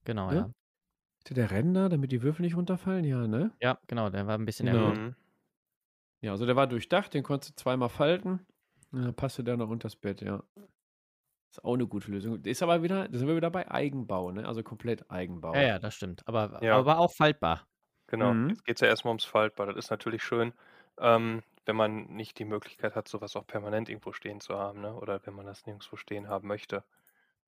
[0.05, 0.33] Genau, Ne?
[0.33, 0.49] ja.
[1.21, 3.05] Hatte der Ränder, damit die Würfel nicht runterfallen?
[3.05, 3.51] Ja, ne?
[3.61, 4.95] Ja, genau, der war 'n bisschen Genau.
[4.95, 5.01] erhöht.
[6.23, 8.45] Ja, also der war durchdacht, den konntest du zweimal falten.
[8.91, 10.43] Dann passte der noch unters Bett, ja.
[11.53, 12.43] Ist auch 'ne gute Lösung.
[12.45, 14.47] Ist aber wieder da sind wir wieder bei Eigenbau, ne?
[14.47, 15.53] Also komplett Eigenbau.
[15.53, 16.21] Ja, ja, das stimmt.
[16.27, 16.85] Aber Ja.
[16.85, 17.65] aber auch faltbar.
[18.09, 18.37] Genau.
[18.37, 18.49] Mhm.
[18.49, 19.67] Jetzt geht's ja erst mal ums Faltbar.
[19.67, 20.53] Das ist natürlich schön,
[20.97, 24.81] ähm, wenn man nicht die Möglichkeit hat, so was auch permanent irgendwo stehen zu haben,
[24.81, 24.95] ne?
[24.95, 26.83] Oder wenn man das nirgendswo stehen haben möchte.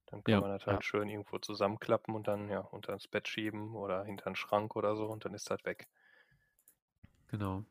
[0.08, 0.42] Dann kann Ja.
[0.42, 0.82] man das Ja.
[0.82, 4.76] halt schön irgendwo zusammenklappen und dann, ja, unter das Bett schieben oder hinter 'n Schrank
[4.76, 5.88] oder so und dann ist das weg.
[7.30, 7.66] Genau.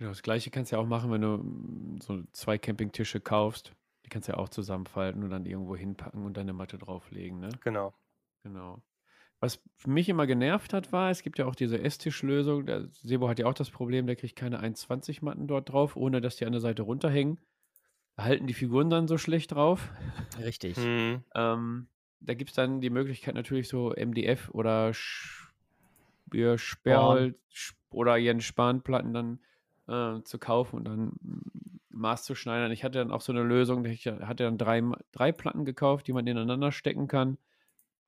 [0.00, 3.74] Ja, das Gleiche kannst du ja auch machen, wenn du, hm, so 2 Campingtische kaufst.
[4.04, 7.60] Die kannst du ja auch zusammenfalten und dann irgendwo hinpacken und deine Matte drauflegen, ne?
[7.62, 7.94] Genau.
[8.44, 8.82] Genau.
[9.42, 12.64] Was mich immer genervt hat, war, es gibt ja auch diese Esstischlösung.
[12.64, 16.20] Der Sebo hat ja auch das Problem, der kriegt keine 1,20 Matten dort drauf, ohne
[16.20, 17.40] dass die an der Seite runterhängen.
[18.16, 19.90] Da halten die Figuren dann so schlecht drauf.
[20.38, 20.76] Richtig.
[20.76, 21.24] Mhm.
[21.34, 21.88] Ähm,
[22.20, 25.52] da gibt's dann die Möglichkeit natürlich so MDF oder Sch
[26.86, 27.22] ja.
[27.36, 29.40] Sperrholz oder Jens Spahn-Platten dann,
[29.88, 31.12] äh, zu kaufen und dann
[31.90, 32.72] Maß zu schneidern.
[32.72, 36.06] Ich hatte dann auch so 'ne Lösung, ich hatte dann 3 Ma 3 Platten gekauft,
[36.06, 37.38] die man ineinander stecken kann.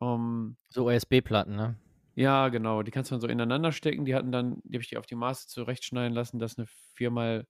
[0.00, 1.76] Ähm So USB-Platten, ne?
[2.16, 4.04] Ja, genau, die kannst du dann so ineinander stecken.
[4.04, 7.10] Die hatten dann die habe ich die auf die Maße zurechtschneiden lassen, dass 'ne 4
[7.10, 7.44] mal,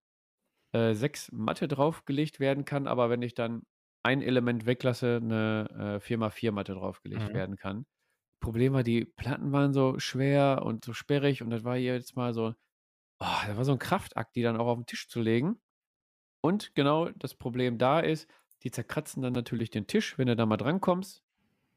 [0.72, 3.62] äh, 6 Matte draufgelegt werden kann, aber wenn ich dann
[4.04, 7.34] ein Element weglasse, 'ne, äh, 4 mal 4 Matte draufgelegt Mhm.
[7.34, 7.86] werden kann.
[8.40, 12.34] Problem war, die Platten waren so schwer und so sperrig und das war jedes Mal
[12.34, 12.54] so
[13.20, 15.60] oh, das war so 'n Kraftakt, die dann auch auf'n Tisch zu legen.
[16.42, 18.28] Und genau das Problem da ist,
[18.64, 21.20] die zerkratzen dann natürlich den Tisch, wenn du da mal drankommst.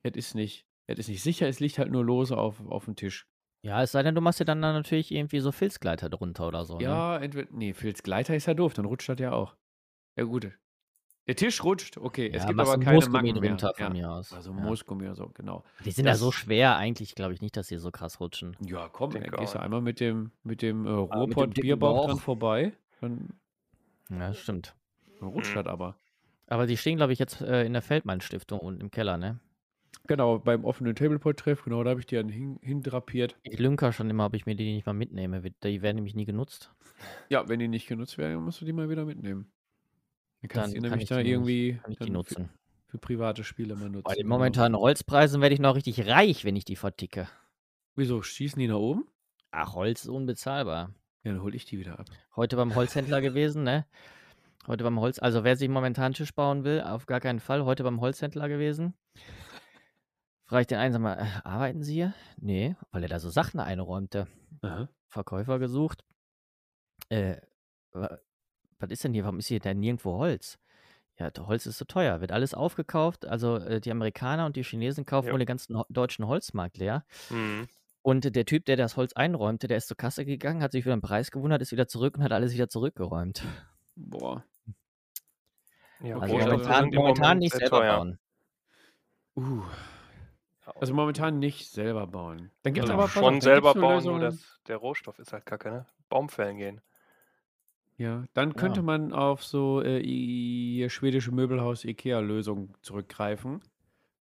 [0.03, 3.27] Es ist nicht es ist nicht sicher, es liegt halt nur lose auf aufm Tisch.
[3.63, 6.63] Ja, es sei denn, du machst dir dann da natürlich irgendwie so Filzgleiter drunter oder
[6.65, 6.83] so, ne?
[6.83, 7.19] Ja,
[7.51, 9.55] ne, Filzgleiter ist ja doof, dann rutscht das ja auch.
[10.15, 10.51] Ja gut.
[11.27, 13.49] Der Tisch rutscht, okay, es Ja, gibt machst aber keine Moosgummi Macken mehr.
[13.51, 14.31] drunter von Ja, mir aus.
[14.31, 14.61] also Ja.
[14.61, 15.63] Moosgummi oder so, genau.
[15.85, 18.55] Die sind ja so Das schwer, eigentlich glaube ich nicht, dass die so krass rutschen.
[18.59, 22.19] Ja, komm, dann gehst du einmal mit dem mit dem, äh, Ah, dem Ruhrpott-Bierbauch dran
[22.19, 23.39] vorbei, dann
[24.09, 24.75] Ja, stimmt.
[25.19, 25.99] dann rutscht das aber.
[26.47, 29.39] Aber die stehen, glaube ich, jetzt, äh, in der Feldmann-Stiftung unten im Keller, ne?
[30.07, 33.35] Genau, beim offenen Tableport-Treff, genau, da habe ich die dann hin hindrapiert.
[33.43, 35.41] Ich lünker schon immer, ob ich mir die nicht mal mitnehme.
[35.41, 36.73] Die werden nämlich nie genutzt.
[37.29, 39.51] Ja, wenn die nicht genutzt werden, dann musst du die mal wieder mitnehmen.
[40.41, 42.49] Dann kannst du die kann nämlich ich da die irgendwie die dann für nutzen.
[42.87, 44.35] für private Spiele mal Bei nutzen, den genau.
[44.35, 47.27] momentanen Holzpreisen werde ich noch richtig reich, wenn ich die verticke.
[47.95, 49.07] Wieso, schießen die nach oben?
[49.51, 50.93] Ach, Holz ist unbezahlbar.
[51.23, 52.07] Ja, dann hole ich die wieder ab.
[52.35, 53.85] Heute beim Holzhändler gewesen, ne?
[54.67, 57.65] Heute beim Holz also, wer sich momentan Tisch bauen will, auf gar keinen Fall.
[57.65, 58.93] Heute beim Holzhändler gewesen.
[60.49, 63.29] Frage ich den einen: „Sag mal, äh, arbeiten Sie hier?“ „Ne“, weil er da so
[63.29, 64.27] Sachen einräumte.
[64.63, 64.87] Aha.
[65.09, 66.03] Verkäufer gesucht.
[67.09, 67.37] Äh,
[67.93, 68.19] wa
[68.79, 69.23] was ist denn hier?
[69.25, 70.59] Warum ist hier denn nirgendwo Holz?
[71.19, 73.25] Ja, d Holz ist so teuer, wird alles aufgekauft.
[73.25, 75.33] Also, äh, die Amerikaner und die Chinesen kaufen Ja.
[75.33, 77.05] wohl den ganzen ho deutschen Holzmarkt leer.
[77.29, 77.67] Mhm.
[78.05, 80.95] Und der Typ, der das Holz einräumte, der ist zur Kasse gegangen, hat sich über
[80.95, 83.43] den Preis gewundert, ist wieder zurück und hat alles wieder zurückgeräumt.
[83.97, 84.43] Boah.
[85.99, 87.87] Ja, Also, Okay, also Rohstoffe momentan sind im momentan Moment nicht sehr selber teuer.
[87.87, 88.19] bauen.
[89.37, 89.61] Uh.
[90.75, 92.51] Also, momentan nicht selber bauen.
[92.63, 95.69] Dann gibt's also, aber schon dann selber bauen, nur das der Rohstoff ist halt kacke,
[95.71, 95.85] ne?
[96.09, 96.81] Baumfällen gehen.
[97.99, 98.83] Ja, dann könnte Ja.
[98.83, 103.61] man auf so, äh, schwedische Möbelhaus IKEA-Lösungen zurückgreifen,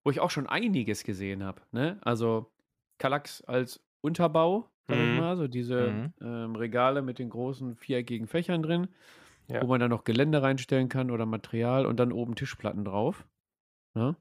[0.04, 1.98] wo ich auch schon einiges gesehen habe, ne?
[2.02, 2.52] Also,
[2.98, 5.14] Kallax als Unterbau, sage ich Mhm.
[5.14, 6.12] mal, so diese, Mhm.
[6.22, 8.88] ähm, Regale mit den großen viereckigen Fächern drin,
[9.60, 9.68] wo Ja.
[9.68, 13.26] man dann noch Gelände reinstellen kann oder Material und dann oben Tischplatten drauf,
[13.94, 14.16] ne?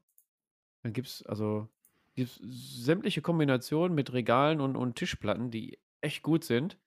[0.82, 1.68] Dann gibt's also
[2.16, 6.78] gibt's sämtliche Kombinationen mit Regalen und und Tischplatten, die echt gut sind,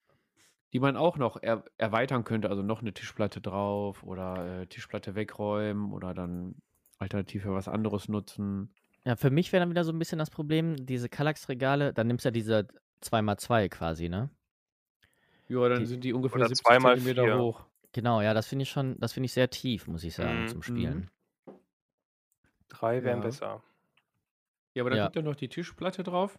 [0.72, 2.50] die man auch noch er erweitern könnte.
[2.50, 6.56] Also, noch 'ne Tischplatte drauf oder, äh, Tischplatte wegräumen oder dann
[6.98, 8.74] alternativ für was anderes nutzen.
[9.06, 12.24] Ja, für mich wäre dann wieder so 'n bisschen das Problem, diese Kallax-Regale, dann nimmst
[12.26, 12.68] du ja diese
[13.00, 14.30] 2 mal 2 quasi, ne?
[15.48, 17.30] Ja, dann Die sind die ungefähr Oder 70 2 mal Zentimeter 4.
[17.30, 17.66] hoch.
[17.92, 20.46] Genau, ja, das finde ich schon das finde ich sehr tief, muss ich sagen, Mhm.
[20.46, 21.02] zum Mhm.
[21.02, 21.10] Spielen.
[22.70, 23.20] 3 wären Ja.
[23.20, 23.62] besser.
[24.74, 25.00] Ja, aber dann Ja.
[25.00, 26.38] kommt ja noch die Tischplatte drauf.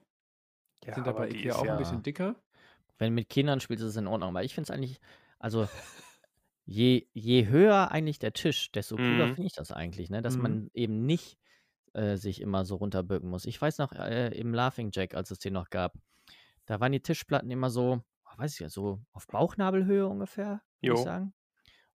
[0.85, 2.43] Ja, Sind da aber bei IKEA auch ja bisschen dicker.
[2.99, 4.29] Wenn mit Kindern spielst, ist es in Ordnung.
[4.29, 4.99] Aber ich finde es eigentlich
[5.39, 5.69] also,
[6.65, 9.35] je je höher eigentlich der Tisch, desto cooler Mhm.
[9.35, 10.21] finde ich das eigentlich, ne?
[10.21, 10.39] Dass Mhm.
[10.39, 11.37] man eben nicht,
[11.93, 13.45] äh, sich immer so runterbücken muss.
[13.45, 15.95] Ich weiß noch, äh, im Laughing Jack, als es den noch gab,
[16.67, 18.03] da waren die Tischplatten immer so,
[18.37, 21.33] weiß ich ja, so auf Bauchnabelhöhe ungefähr, würde ich sagen.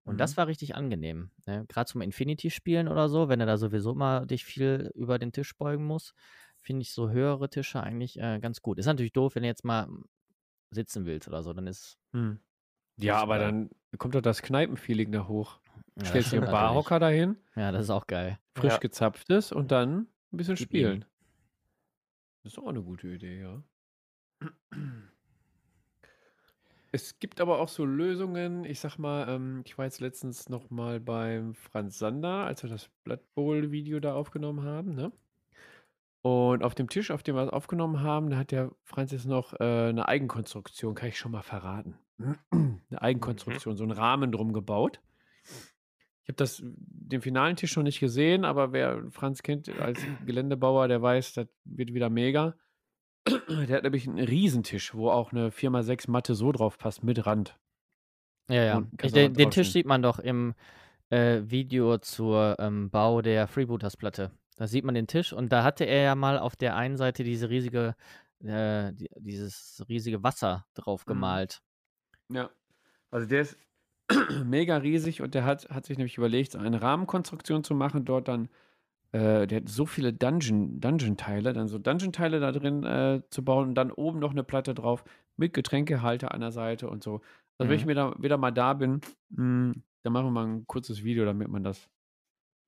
[0.07, 0.21] Und Mhm.
[0.21, 1.65] das war richtig angenehm, ne?
[1.67, 5.57] Grad zum Infinity-Spielen oder so, wenn du da sowieso mal dich viel über den Tisch
[5.57, 6.13] beugen musst,
[6.61, 8.79] finde ich so höhere Tische eigentlich, äh, ganz gut.
[8.79, 9.89] Ist natürlich doof, wenn du jetzt mal
[10.71, 12.39] sitzen willst oder so, dann ist Mhm.
[12.97, 13.39] Ja, aber geil.
[13.39, 15.61] dann kommt doch das Kneipenfeeling da hoch.
[15.95, 16.49] Ja, Stellst dir stimmt 'n natürlich.
[16.49, 18.39] Barhocker dahin, Ja, das ist auch geil.
[18.55, 18.81] frisch Ja.
[18.81, 21.05] gezapftes und dann 'n bisschen spielen.
[22.45, 23.63] Das ist auch 'ne gute Idee, ja.
[26.97, 30.71] Es gibt aber auch so Lösungen, ich sage mal, ähm, ich war jetzt letztens noch
[30.71, 35.11] mal beim Franz Sander, als wir das Blood Bowl Video da aufgenommen haben, ne?
[36.25, 39.53] Und auf dem Tisch, auf dem wir's aufgenommen haben, da hat der Franz jetzt noch,
[39.59, 41.99] äh, 'ne Eigenkonstruktion, kann ich schon mal verraten.
[42.51, 42.97] 'Ne Mhm.
[42.97, 44.99] Eigenkonstruktion, so 'n Rahmen drum gebaut.
[46.23, 50.87] Ich habe das den finalen Tisch noch nicht gesehen, aber wer Franz kennt als Geländebauer,
[50.89, 52.55] der weiß, das wird wieder mega.
[53.49, 57.57] Der hat nämlich einen Riesentisch, wo auch eine 4x6 Matte so drauf passt mit Rand.
[58.49, 58.83] Ja, ja.
[59.01, 60.53] Ich, den, den Tisch sieht man doch im
[61.09, 64.31] äh, Video zur ähm, Bau der Freebooters-Platte.
[64.55, 67.23] Da sieht man den Tisch und da hatte er ja mal auf der einen Seite
[67.23, 67.95] diese riesige,
[68.39, 71.11] äh, die, dieses riesige Wasser drauf Mhm.
[71.11, 71.61] gemalt.
[72.31, 72.49] Ja.
[73.11, 73.57] Also der ist
[74.45, 78.27] mega riesig und der hat, hat sich nämlich überlegt, so eine Rahmenkonstruktion zu machen, dort
[78.27, 78.49] dann,
[79.11, 83.69] äh, der hat so viele Dungeon, Dungeon-Teile, dann so Dungeon-Teile da drin äh, zu bauen
[83.69, 85.03] und dann oben noch eine Platte drauf
[85.37, 87.21] mit Getränkehalter an der Seite und so.
[87.57, 87.89] Also wenn ich Mhm.
[87.89, 91.63] wieder, wieder mal da bin, mh, dann machen wir mal ein kurzes Video, damit man
[91.63, 91.89] das,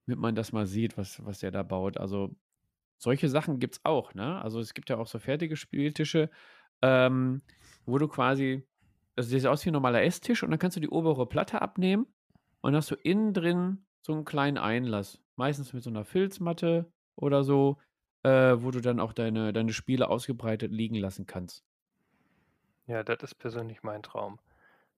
[0.08, 1.98] damit man das mal sieht, was, was der da baut.
[1.98, 2.36] Also
[3.02, 4.42] solche Sachen gibt es auch, ne?
[4.42, 6.30] Also es gibt ja auch so fertige Spieltische,
[6.82, 7.42] ähm,
[7.86, 8.68] wo du quasi,
[9.16, 11.62] also der sieht aus wie ein normaler Esstisch und dann kannst du die obere Platte
[11.62, 12.08] abnehmen
[12.62, 15.22] und hast du innen drin so einen kleinen Einlass.
[15.40, 17.78] Meistens mit so einer Filzmatte oder so,
[18.24, 21.64] äh, wo du dann auch deine, deine Spiele ausgebreitet liegen lassen kannst.
[22.88, 24.38] Ja, das ist persönlich mein Traum.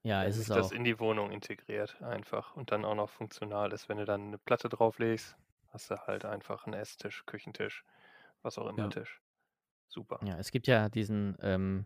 [0.01, 0.71] Ja, ist es das auch.
[0.71, 3.87] in die Wohnung integriert einfach und dann auch noch funktional ist.
[3.87, 5.35] Wenn du dann eine Platte drauflegst,
[5.69, 7.85] hast du halt einfach einen Esstisch, Küchentisch,
[8.41, 8.89] was auch immer Ja.
[8.89, 9.21] Tisch.
[9.89, 10.19] Super.
[10.25, 11.85] Ja, es gibt ja diesen, ähm,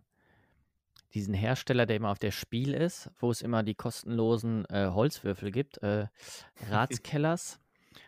[1.13, 5.52] diesen Hersteller, der immer auf der Spiel ist, wo es immer die kostenlosen äh, Holzwürfel
[5.52, 6.08] gibt, äh,
[6.72, 7.60] Ratskellers.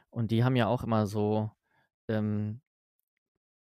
[0.10, 1.52] Und die haben ja auch immer so
[2.08, 2.62] ähm,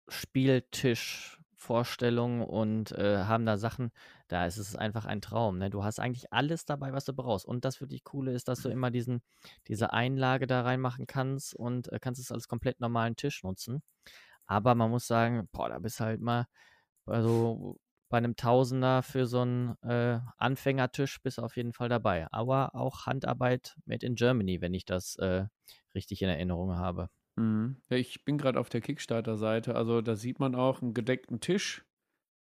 [0.09, 3.91] Spieltischvorstellungen und äh, haben da Sachen,
[4.29, 5.59] da ist es einfach ein Traum.
[5.59, 5.71] Ne?
[5.71, 7.47] Du hast eigentlich alles dabei, was du brauchst.
[7.47, 9.23] Und das wirklich Coole ist, dass du immer diesen,
[9.69, 13.83] diese Einlage da reinmachen kannst und äh, kannst es als komplett normalen Tisch nutzen.
[14.47, 16.47] Aber man muss sagen, boah, da bist halt mal,
[17.07, 17.79] also
[18.09, 22.27] bei einem Tausender für so einen äh, Anfängertisch bist du auf jeden Fall dabei.
[22.31, 25.47] Aber auch Handarbeit made in Germany, wenn ich das äh,
[25.95, 27.11] richtig in Erinnerung habe.
[27.37, 27.77] Mhm.
[27.89, 31.85] Ja, ich bin gerade auf der Kickstarter-Seite, also da sieht man auch einen gedeckten Tisch.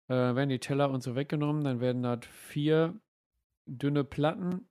[0.09, 2.99] Äh, werden die Teller und so weggenommen, dann werden da vier
[3.67, 4.69] dünne Platten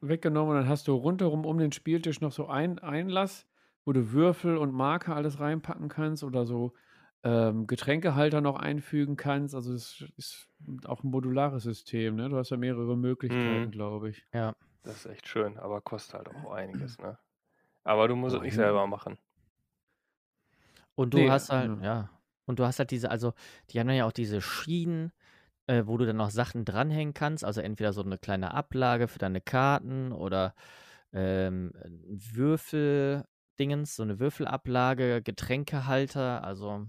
[0.00, 3.46] weggenommen und dann hast du rundherum um den Spieltisch noch so ein Einlass,
[3.84, 6.74] wo du Würfel und Marker alles reinpacken kannst oder so
[7.22, 9.54] ähm, Getränkehalter noch einfügen kannst.
[9.54, 10.48] Also es ist
[10.86, 12.28] auch ein modulares System, ne?
[12.28, 13.70] Du hast ja mehrere Möglichkeiten, Mhm.
[13.70, 14.24] glaube ich.
[14.32, 14.54] Ja.
[14.82, 17.18] Das ist echt schön, aber kostet halt auch einiges, ne?
[17.84, 19.18] Aber du musst es Boah, nicht selber machen.
[20.94, 21.80] Und du Nee, hast halt, ja.
[21.80, 22.10] ja,
[22.46, 23.32] und du hast halt diese, also
[23.70, 25.12] die haben ja auch diese Schienen,
[25.66, 27.44] äh, wo du dann noch Sachen dranhängen kannst.
[27.44, 30.54] Also entweder so eine kleine Ablage für deine Karten oder
[31.12, 31.72] ähm,
[32.08, 36.44] Würfeldingens, so eine Würfelablage, Getränkehalter.
[36.44, 36.88] Also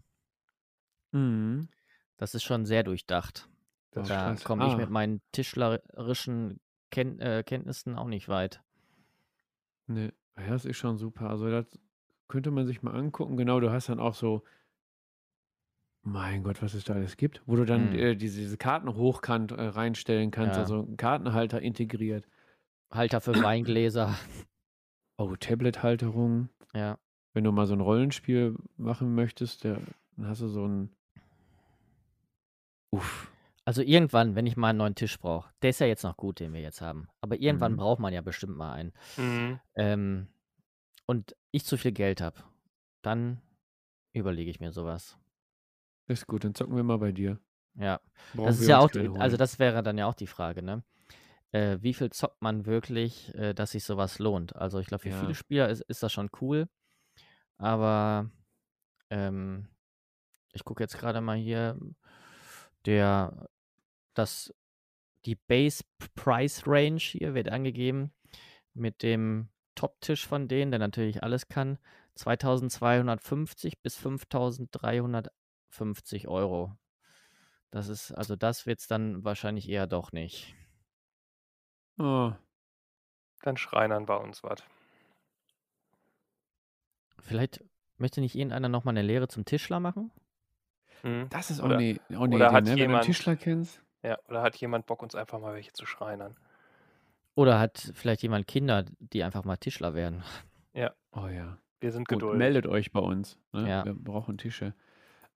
[1.13, 1.69] Mhm.
[2.17, 3.49] das ist schon sehr durchdacht.
[3.91, 4.89] Das Da komme ich mit Ah.
[4.89, 8.61] meinen tischlerischen Ken äh, Kenntnissen auch nicht weit.
[9.87, 11.29] Ne, ja, das ist schon super.
[11.29, 11.65] Also das
[12.27, 13.37] könnte man sich mal angucken.
[13.37, 14.43] Genau, du hast dann auch so,
[16.03, 17.99] mein Gott, was es da alles gibt, wo du dann Mhm.
[17.99, 20.61] äh, diese, diese Karten hochkant äh, reinstellen kannst, Ja.
[20.63, 22.25] also einen Kartenhalter integriert.
[22.89, 24.17] Halter für Weingläser.
[25.17, 26.49] Oh, Tablet-Halterung.
[26.73, 26.97] Ja.
[27.33, 29.79] Wenn du mal so ein Rollenspiel machen möchtest, der,
[30.17, 30.89] dann hast du so ein.
[32.89, 33.30] Uff.
[33.65, 36.39] Also irgendwann, wenn ich mal einen neuen Tisch brauche, der ist ja jetzt noch gut,
[36.39, 37.07] den wir jetzt haben.
[37.21, 37.77] Aber irgendwann Mhm.
[37.77, 38.93] braucht man ja bestimmt mal einen.
[39.17, 39.59] Mhm.
[39.75, 40.27] Ähm,
[41.05, 42.43] und ich zu viel Geld habe,
[43.03, 43.41] dann
[44.13, 45.17] überlege ich mir sowas.
[46.07, 47.39] Ist gut, dann zocken wir mal bei dir.
[47.75, 48.01] Ja.
[48.33, 49.37] Brauchen Das ist wir ja uns auch, die, also holen.
[49.37, 50.83] das wäre dann ja auch die Frage, ne?
[51.51, 54.55] Äh, wie viel zockt man wirklich, äh, dass sich sowas lohnt?
[54.55, 55.35] Also ich glaube, für viele Ja.
[55.35, 56.67] Spieler ist, ist das schon cool.
[57.57, 58.29] Aber
[59.09, 59.67] ähm,
[60.53, 61.77] ich gucke jetzt gerade mal hier,
[62.85, 63.49] der,
[64.13, 64.53] das,
[65.25, 65.83] die Base
[66.15, 68.13] Price Range hier wird angegeben
[68.73, 71.77] mit dem Top-Tisch von denen, der natürlich alles kann,
[72.15, 76.75] 2250 bis 5350 Euro.
[77.71, 80.53] Das ist, also das wird es dann wahrscheinlich eher doch nicht.
[81.97, 82.33] Oh,
[83.41, 84.63] Dann schreinern wir uns was.
[87.19, 87.63] Vielleicht
[87.97, 90.11] möchte nicht irgendeiner nochmal eine Lehre zum Tischler machen?
[91.03, 91.27] Mhm.
[91.29, 92.57] das ist auch Oder, eine auch ne oder Idee, hat ne?
[92.57, 93.81] Wenn du einen jemand, Tischler kennst.
[94.03, 96.35] ja, oder hat jemand Bock, uns einfach mal welche zu schreinern?
[97.35, 100.23] Oder hat vielleicht jemand Kinder, die einfach mal Tischler werden?
[100.73, 101.57] Ja, Oh ja.
[101.79, 102.39] wir sind Gut, geduldig.
[102.39, 103.37] meldet euch bei uns.
[103.53, 103.67] Ne?
[103.69, 103.85] Ja.
[103.85, 104.73] Wir brauchen Tische.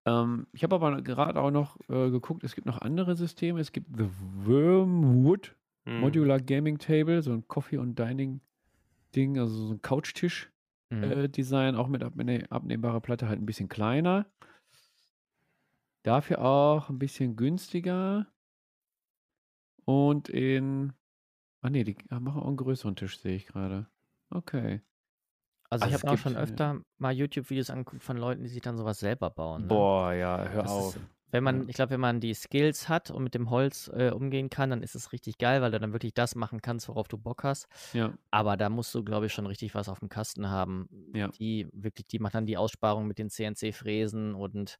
[0.04, 3.60] Ähm, ich habe aber gerade auch noch äh, geguckt, es gibt noch andere Systeme.
[3.60, 4.08] Es gibt The
[4.44, 5.54] Wormwood
[5.88, 6.00] Mhm.
[6.00, 10.50] Modular Gaming Table, so ein Coffee- und Dining-Ding, also so ein Couchtisch.
[10.90, 11.02] Mhm.
[11.04, 14.26] Äh, Design, auch mit abne abnehmbarer Platte, halt ein bisschen kleiner.
[16.06, 18.28] Dafür auch ein bisschen günstiger.
[19.84, 20.92] Und in.
[21.62, 23.88] Ah nee, die machen auch einen größeren Tisch, sehe ich gerade.
[24.30, 24.82] Okay.
[25.68, 28.62] Also ich Also, es habe auch schon öfter mal YouTube-Videos angeguckt von Leuten, die sich
[28.62, 29.68] dann sowas selber bauen, ne?
[29.68, 30.96] Boah, ja, hör Das auf.
[30.96, 34.10] ist wenn man ich glaube, wenn man die Skills hat und mit dem Holz, äh,
[34.10, 37.08] umgehen kann, dann ist es richtig geil, weil du dann wirklich das machen kannst, worauf
[37.08, 37.66] du Bock hast.
[37.92, 38.14] Ja.
[38.30, 40.88] Aber da musst du, glaube ich, schon richtig was auf dem Kasten haben.
[41.14, 41.28] Ja.
[41.28, 44.78] Die wirklich die machen dann die Aussparung mit den CNC-Fräsen und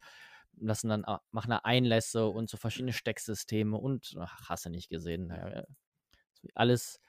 [0.59, 5.31] lassen dann machen da Einlässe und so verschiedene Stecksysteme und ach, hast du nicht gesehen.
[5.31, 5.65] Äh,
[6.55, 7.01] alles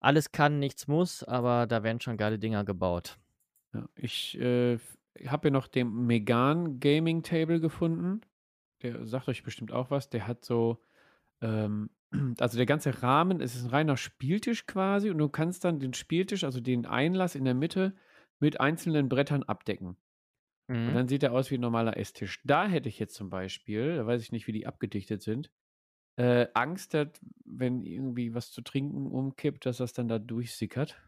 [0.00, 3.18] alles kann, nichts muss, aber da werden schon geile Dinger gebaut.
[3.74, 4.78] Ja, ich, äh,
[5.26, 8.22] habe ja noch den Megane Gaming Table gefunden.
[8.82, 10.10] Der sagt euch bestimmt auch was.
[10.10, 10.82] Der hat so,
[11.42, 11.90] ähm
[12.40, 15.94] also der ganze Rahmen es ist 'n reiner Spieltisch quasi und du kannst dann den
[15.94, 17.94] Spieltisch, also den Einlass in der Mitte
[18.40, 19.96] mit einzelnen Brettern abdecken.
[20.86, 20.96] Und Mhm.
[20.96, 22.40] dann sieht der aus wie 'n normaler Esstisch.
[22.44, 25.50] Da hätte ich jetzt zum Beispiel da weiß ich nicht, wie die abgedichtet sind,
[26.16, 27.08] äh, Angst, dass
[27.44, 31.02] wenn irgendwie was zu trinken umkippt, dass das dann da durchsickert.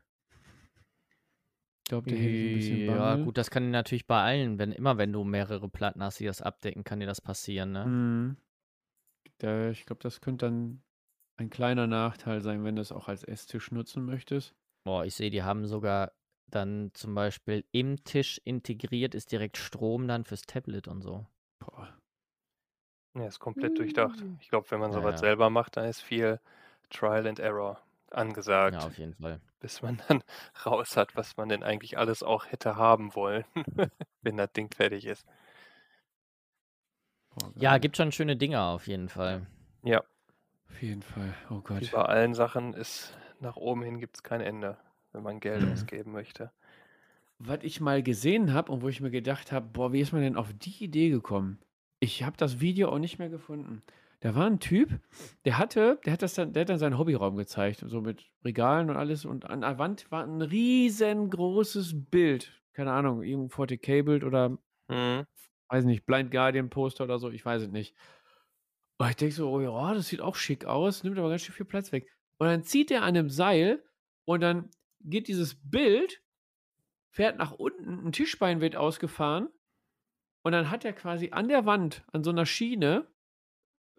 [1.86, 3.16] Ich glaube, da hätte ich 'n bisschen Ja, Bammel.
[3.16, 6.42] gut, das kann natürlich bei allen wenn immer wenn du mehrere Platten hast, die das
[6.42, 7.92] abdecken, kann dir das passieren, ne?
[7.92, 8.36] Mhm.
[9.38, 10.82] Da ich glaube, das könnte dann
[11.36, 14.54] ein kleiner Nachteil sein, wenn du es auch als Esstisch nutzen möchtest.
[14.86, 16.12] Boah, ich sehe, die haben sogar
[16.50, 21.26] dann zum Beispiel im Tisch integriert ist direkt Strom dann fürs Tablet und so.
[21.60, 21.88] Boah.
[23.14, 24.24] Ja, ist komplett durchdacht.
[24.40, 25.20] Ich glaube, wenn man Ja, so was ja.
[25.20, 26.38] selber macht, dann ist viel
[26.90, 27.80] Trial and Error
[28.66, 29.40] Ja, angesagt, auf jeden Fall.
[29.60, 30.22] bis man dann
[30.66, 33.44] raus hat, was man denn eigentlich alles auch hätte haben wollen,
[34.22, 35.26] wenn das Ding fertig ist.
[37.34, 39.46] Boah, Ja, gibt schon schöne Dinger auf jeden Fall.
[39.82, 40.02] Ja.
[40.70, 41.34] Auf jeden Fall.
[41.50, 41.86] Oh Wie Gott.
[41.86, 44.76] bei allen Sachen ist nach oben hin gibt's kein Ende,
[45.16, 45.66] wenn man Geld Mhm.
[45.66, 46.52] ausgeben möchte.
[47.40, 50.22] Was ich mal gesehen habe und wo ich mir gedacht habe: „Boah, wie ist man
[50.22, 51.58] denn auf die Idee gekommen?“
[52.02, 53.82] Ich habe das Video auch nicht mehr gefunden.
[54.20, 55.00] Da war 'n Typ,
[55.44, 58.88] der hatte der hat das dann der hat dann seinen Hobbyraum gezeigt, so mit Regalen
[58.90, 62.62] und alles und an der Wand war 'n riesengroßes Bild.
[62.72, 65.26] Keine Ahnung, irgend 40k Bild oder Mhm.
[65.70, 67.92] weiß nicht, Blind Guardian Poster oder so, ich weiß es nicht.
[69.00, 71.54] Und ich denke so: „Oh ja, das sieht auch schick aus, nimmt aber ganz schön
[71.54, 73.82] viel Platz weg.“ Und dann zieht der an 'nem Seil
[74.24, 74.70] und dann
[75.02, 76.22] geht dieses Bild
[77.12, 79.48] fährt nach unten, 'n Tischbein wird ausgefahren
[80.44, 83.08] und dann hat er quasi an der Wand, an so 'ner Schiene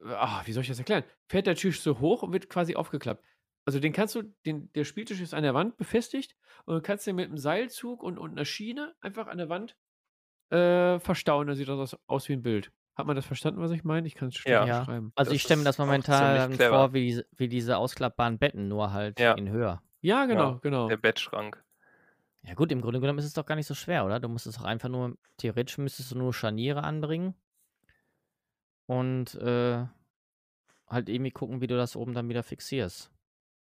[0.05, 1.05] ah, wie soll ich das erklären?
[1.29, 3.23] Fährt der Tisch so hoch und wird quasi aufgeklappt.
[3.65, 7.07] Also, den kannst du den der Spieltisch ist an der Wand befestigt und du kannst
[7.07, 9.77] den mit 'm Seilzug und und 'ner Schiene einfach an der Wand,
[10.51, 11.47] äh, verstauen.
[11.47, 12.71] Dann sieht das aus aus wie 'n Bild.
[12.95, 14.07] Hat man das verstanden, was ich meine?
[14.07, 14.65] Ich kann's schlecht Ja.
[14.65, 15.13] Ja, beschreiben.
[15.15, 18.93] also Das ich stelle mir das momentan vor wie diese wie diese ausklappbaren Betten, nur
[18.93, 19.35] halt Ja.
[19.35, 19.81] in höher.
[20.03, 20.89] Ja, genau, Ja, genau.
[20.89, 21.63] der Bettschrank.
[22.43, 24.19] Ja gut, im Grunde genommen ist es doch gar nicht so schwer, oder?
[24.19, 27.35] Du musst es doch einfach nur theoretisch müsstest du nur Scharniere anbringen
[28.89, 29.85] und, äh,
[30.87, 33.11] halt irgendwie gucken, wie du das oben dann wieder fixierst.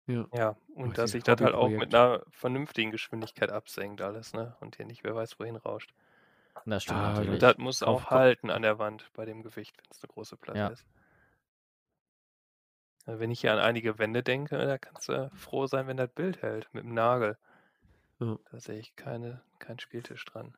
[0.09, 0.27] Ja.
[0.33, 1.93] Ja, Oh, und dass dieses sich das halt auch mit Hobbyprojekt.
[1.93, 5.95] 'ner vernünftigen Geschwindigkeit absenkt alles, ne, und hier nicht wer weiß wohin rauscht.
[6.67, 7.43] Das stimmt Ah, Und natürlich.
[7.43, 10.64] das muss Kauf auch halten an der Wand bei dem Gewicht, wenn's 'ne große Platte
[10.64, 10.73] Ja.
[10.73, 10.87] ist.
[13.09, 16.11] Äh, wenn ich hier an einige Wände denke, da kannst du froh sein, wenn das
[16.11, 17.38] Bild hält mit 'm Nagel.
[18.21, 18.38] Ja.
[18.51, 20.55] Da sehe ich keine keinen Spieltisch dran.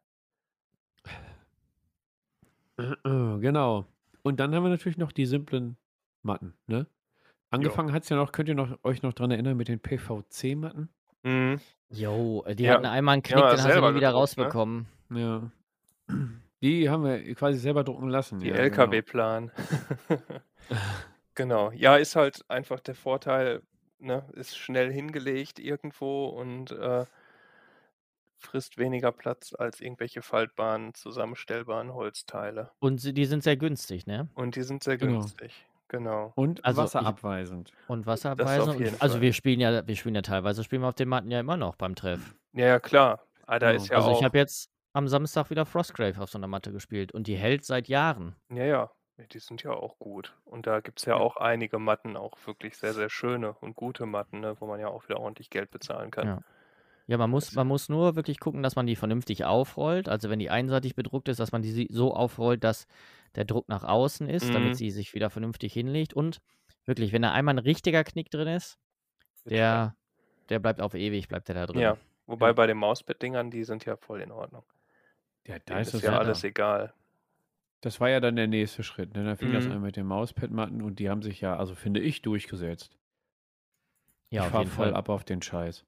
[3.03, 3.87] Genau.
[4.23, 5.77] Und dann haben wir natürlich noch die simplen
[6.23, 6.87] Matten, ne?
[7.51, 10.89] Angefangen hat's ja noch könnt ihr noch euch noch dran erinnern mit den PVC-Matten?
[11.23, 11.61] Mhm.
[11.91, 13.95] Jo, äh, die Ja, hatten einmal 'n die Knick, haben wir den hast du nie
[13.97, 14.15] wieder ne?
[14.15, 14.87] rausbekommen.
[15.11, 15.51] Ja.
[16.63, 18.55] Die haben wir quasi selber drucken lassen, Die ja.
[18.57, 19.51] LKW-Plan.
[20.09, 20.21] Genau.
[21.74, 23.62] Ja, ist halt einfach der Vorteil,
[23.98, 27.07] ne, ist schnell hingelegt irgendwo und, äh
[28.42, 32.72] frisst weniger Platz als irgendwelche faltbaren, zusammenstellbaren Holzteile.
[32.83, 34.31] Und sie die sind sehr günstig, ne?
[34.37, 35.33] Und die sind sehr Genau.
[35.38, 36.35] günstig, genau.
[36.37, 37.74] Und Also, ich wasserabweisend.
[37.87, 39.22] und Das wasserabweisend auf jeden und also Fall.
[39.22, 41.76] wir spielen ja wir spielen ja teilweise spielen wir auf den Matten ja immer noch
[41.76, 42.34] beim Treff.
[42.53, 43.26] Ja, ja, klar.
[43.47, 43.72] Ah, da Genau.
[43.72, 46.72] ist ja Also, ich auch habe jetzt am Samstag wieder Frostgrave auf so 'ner Matte
[46.72, 48.36] gespielt und die hält seit Jahren.
[48.51, 48.93] Ja, ja,
[49.29, 50.37] die sind ja auch gut.
[50.45, 51.21] Und da gibt's ja Ja.
[51.21, 54.89] auch einige Matten, auch wirklich sehr, sehr schöne und gute Matten, ne, wo man ja
[54.89, 56.29] auch wieder ordentlich Geld bezahlen kann.
[56.29, 56.43] Ja.
[57.09, 60.09] Ja, man muss Das man muss nur wirklich gucken, dass man die vernünftig aufrollt.
[60.09, 62.87] Also, wenn die einseitig bedruckt ist, dass man die si so aufrollt, dass
[63.37, 64.77] der Druck nach außen ist, damit Mhm.
[64.77, 66.14] sie sich wieder vernünftig hinlegt.
[66.14, 66.41] Und
[66.87, 68.79] wirklich, wenn da einmal 'n richtiger Knick drin ist,
[69.47, 69.81] Wird schwer.
[69.81, 69.97] der
[70.51, 71.85] der bleibt auf ewig bleibt der da drin.
[71.85, 72.53] Ja, wobei Ja.
[72.53, 74.64] bei den Mauspad-Dingern, die sind ja voll in Ordnung.
[75.47, 76.95] Ja, da Denen ist ist das ja Ja, alles egal.
[77.83, 79.24] Das war ja dann der nächste Schritt, ne?
[79.24, 79.70] Dann fing das Mhm.
[79.70, 82.99] an mit den Mauspad-Matten und die haben sich ja, also finde ich, durchgesetzt.
[84.33, 84.95] Ja, Ich auf fahre jeden voll Fall.
[84.95, 85.85] ab auf den Scheiß.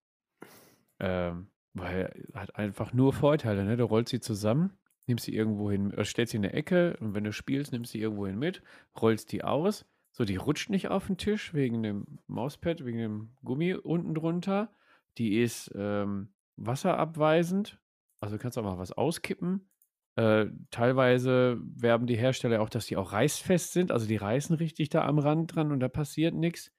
[1.01, 3.77] Ähm, weil hat einfach nur Vorteile, ne?
[3.77, 7.15] Du rollst sie zusammen, nimmst sie irgendwo hin, äh, stellst sie in 'ne Ecke und
[7.15, 8.63] wenn du spielst, nimmst sie irgendwohin mit,
[9.01, 9.87] rollst die aus.
[10.13, 14.75] So, die rutscht nicht auf 'n Tisch wegen dem Mauspad, wegen dem Gummi unten drunter.
[15.19, 17.81] Die ist, ähm wasserabweisend.
[18.21, 19.72] Also du kannst auch mal was auskippen.
[20.17, 23.91] Äh, teilweise werben die Hersteller auch, dass die auch reißfest sind.
[23.91, 26.71] Also die reißen richtig da am Rand dran und da passiert nichts.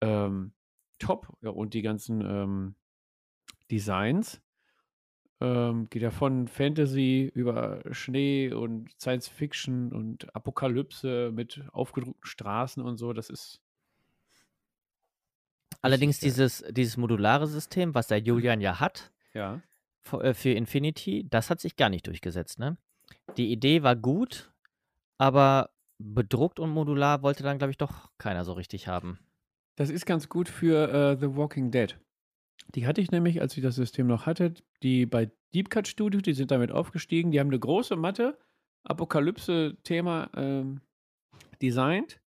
[0.00, 0.52] Ähm,
[0.98, 1.32] top.
[1.40, 2.74] Ja, und die ganzen ähm,
[3.70, 4.42] Designs.
[5.38, 12.82] Ähm, geht ja von Fantasy über Schnee und Science Fiction und Apokalypse mit aufgedruckten Straßen
[12.82, 13.12] und so.
[13.12, 13.60] Das ist
[15.82, 19.62] Allerdings dieses, dieses modulare System, was der Julian ja hat, Ja.
[20.12, 22.76] Äh, für Infinity, das hat sich gar nicht durchgesetzt, ne?
[23.36, 24.52] Die Idee war gut,
[25.18, 29.18] aber bedruckt und modular wollte dann, glaube ich, doch keiner so richtig haben.
[29.76, 31.98] Das ist ganz gut für äh, The Walking Dead.
[32.74, 36.20] Die hatte ich nämlich, als ich das System noch hatte, die bei Deep Cut Studio,
[36.20, 37.30] die sind damit aufgestiegen.
[37.30, 38.38] Die haben eine große Matte,
[38.84, 40.80] Apokalypse-Thema ähm,
[41.62, 42.20] designt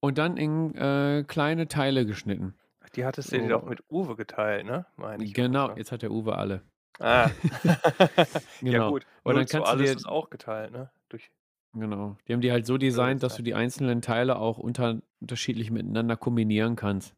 [0.00, 2.54] und dann in äh, kleine Teile geschnitten.
[2.94, 4.86] Die hattest du dir doch So, mit Uwe geteilt, ne?
[4.96, 6.62] Meine ich genau, jetzt hat der Uwe alle.
[6.98, 7.30] Ah.
[8.62, 8.90] ja Genau.
[8.90, 10.90] gut, Und 0 dann kannst du alles dir, auch geteilt, ne?
[11.08, 11.30] Durch
[11.74, 15.70] genau, die haben die halt so designt, dass du die einzelnen Teile auch unter, unterschiedlich
[15.70, 17.14] miteinander kombinieren kannst.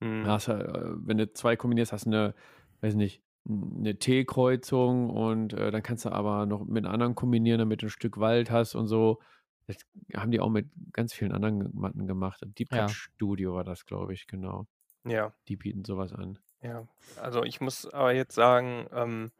[0.00, 0.26] Mhm.
[0.26, 0.64] Hast, äh,
[0.96, 2.34] wenn du zwei kombinierst, hast du eine,
[2.82, 7.82] weiß nicht, eine T-Kreuzung und äh, dann kannst du aber noch mit anderen kombinieren, damit
[7.82, 9.20] du ein Stück Wald hast und so.
[9.68, 9.76] Das
[10.14, 12.40] haben die auch mit ganz vielen anderen Matten gemacht.
[12.58, 12.88] Deep Cut Ja.
[12.88, 14.66] Studio war das, glaube ich, genau.
[15.04, 16.38] Ja, Die bieten sowas an.
[16.62, 16.86] Ja.
[17.16, 19.32] Also ich muss aber jetzt sagen, ähm,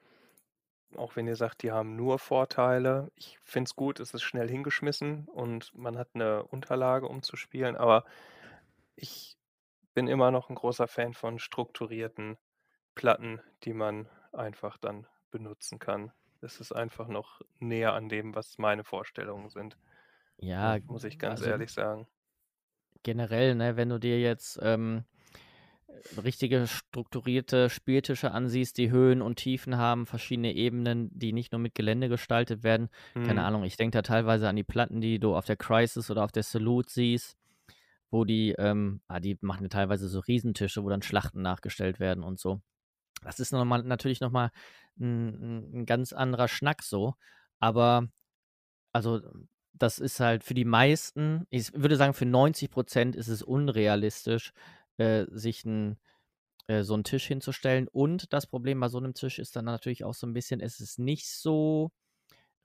[0.96, 4.48] auch wenn ihr sagt, die haben nur Vorteile, ich finde es gut, es ist schnell
[4.48, 8.04] hingeschmissen und man hat eine Unterlage, um zu spielen, aber
[8.96, 9.38] ich
[9.94, 12.38] bin immer noch ein großer Fan von strukturierten
[12.96, 16.12] Platten, die man einfach dann benutzen kann.
[16.40, 19.78] Das ist einfach noch näher an dem, was meine Vorstellungen sind,
[20.38, 22.08] Ja, muss ich ganz also ehrlich sagen.
[23.02, 25.04] generell, ne, wenn du dir jetzt ähm,
[26.22, 31.74] richtige strukturierte Spieltische ansiehst, die Höhen und Tiefen haben, verschiedene Ebenen, die nicht nur mit
[31.74, 32.88] Gelände gestaltet werden.
[33.14, 33.38] Keine Mhm.
[33.38, 36.32] Ahnung, ich denke da teilweise an die Platten, die du auf der Crisis oder auf
[36.32, 37.36] der Salute siehst,
[38.10, 42.22] wo die, ähm, ah, die machen ja teilweise so Riesentische, wo dann Schlachten nachgestellt werden
[42.24, 42.60] und so.
[43.22, 44.50] Das ist noch mal, natürlich nochmal
[45.00, 47.14] ein, ein, ein ganz anderer Schnack so.
[47.58, 48.08] Aber
[48.92, 49.20] also
[49.72, 54.52] das ist halt für die meisten, ich würde sagen, für 90 Prozent ist es unrealistisch,
[54.98, 55.98] äh, sich ein,
[56.66, 57.88] äh, so einen Tisch hinzustellen.
[57.88, 60.80] Und das Problem bei so einem Tisch ist dann natürlich auch so ein bisschen, es
[60.80, 61.92] ist nicht so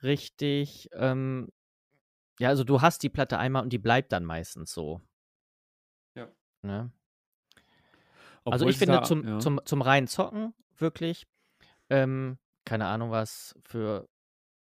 [0.03, 1.49] richtig, ähm,
[2.39, 5.01] ja, also du hast die Platte einmal und die bleibt dann meistens so.
[6.15, 6.27] Ja.
[6.63, 6.91] Ne?
[8.45, 9.39] Also ich finde da, zum, ja.
[9.39, 11.27] zum, zum reinen Zocken wirklich,
[11.89, 14.09] ähm, keine Ahnung was, für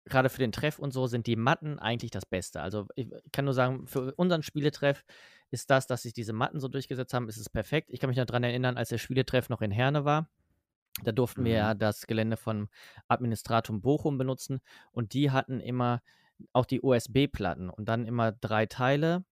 [0.07, 2.62] gerade für den Treff und so sind die Matten eigentlich das Beste.
[2.62, 5.05] Also ich ich kann nur sagen, für unseren Spieletreff
[5.51, 7.91] ist das, dass sich diese Matten so durchgesetzt haben, ist es perfekt.
[7.91, 10.29] Ich kann mich noch daran erinnern, als der Spieletreff noch in Herne war.
[11.05, 11.77] Da durften wir ja Mhm.
[11.77, 12.69] das Gelände von
[13.09, 14.61] Administratum Bochum benutzen
[14.93, 16.03] und die hatten immer
[16.53, 19.25] auch die USB-Platten und dann immer drei Teile,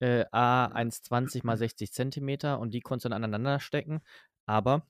[0.00, 4.02] äh, A 1,20 mal 60 Zentimeter und die konntest du dann aneinander stecken.
[4.46, 4.86] Aber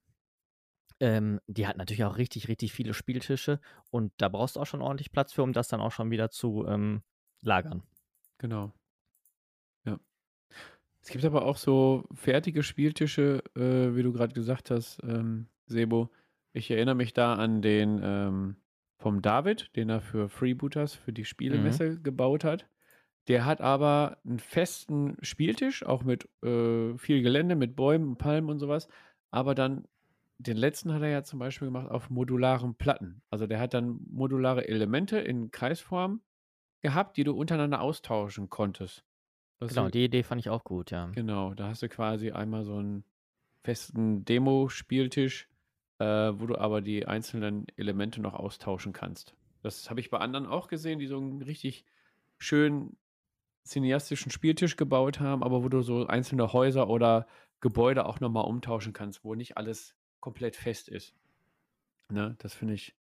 [1.01, 4.83] ähm, die hat natürlich auch richtig, richtig viele Spieltische und da brauchst du auch schon
[4.83, 7.03] ordentlich Platz für, um das dann auch schon wieder zu ähm,
[7.43, 7.83] lagern.
[8.39, 8.73] Genau.
[11.09, 16.11] Es gibt aber auch so fertige Spieltische, äh, wie du gerade gesagt hast, ähm, Sebo.
[16.53, 18.57] Ich erinnere mich da an den ähm,
[18.99, 21.25] vom David, den er für Freebooters, für die Mhm.
[21.25, 22.69] Spielemesse gebaut hat.
[23.27, 28.59] Der hat aber einen festen Spieltisch, auch mit äh, viel Gelände, mit Bäumen, Palmen und
[28.59, 28.87] sowas.
[29.31, 29.89] Aber dann,
[30.37, 33.23] den letzten hat er ja zum Beispiel gemacht auf modularen Platten.
[33.31, 36.21] Also der hat dann modulare Elemente in Kreisform
[36.83, 39.07] gehabt, die du untereinander austauschen konntest.
[39.59, 41.09] Das Genau, ist, die Idee fand ich auch gut, ja.
[41.13, 43.05] genau, da hast du quasi einmal so einen
[43.65, 45.49] festen Demo-Spieltisch,
[45.99, 49.35] äh, wo du aber die einzelnen Elemente noch austauschen kannst.
[49.63, 51.85] Das habe ich bei anderen auch gesehen, die so einen richtig
[52.39, 52.97] schönen
[53.67, 57.27] cineastischen Spieltisch gebaut haben, aber wo du so einzelne Häuser oder
[57.61, 61.15] Gebäude auch nochmal umtauschen kannst, wo nicht alles komplett fest ist.
[62.11, 62.37] Ne?
[62.39, 62.95] Das finde ich,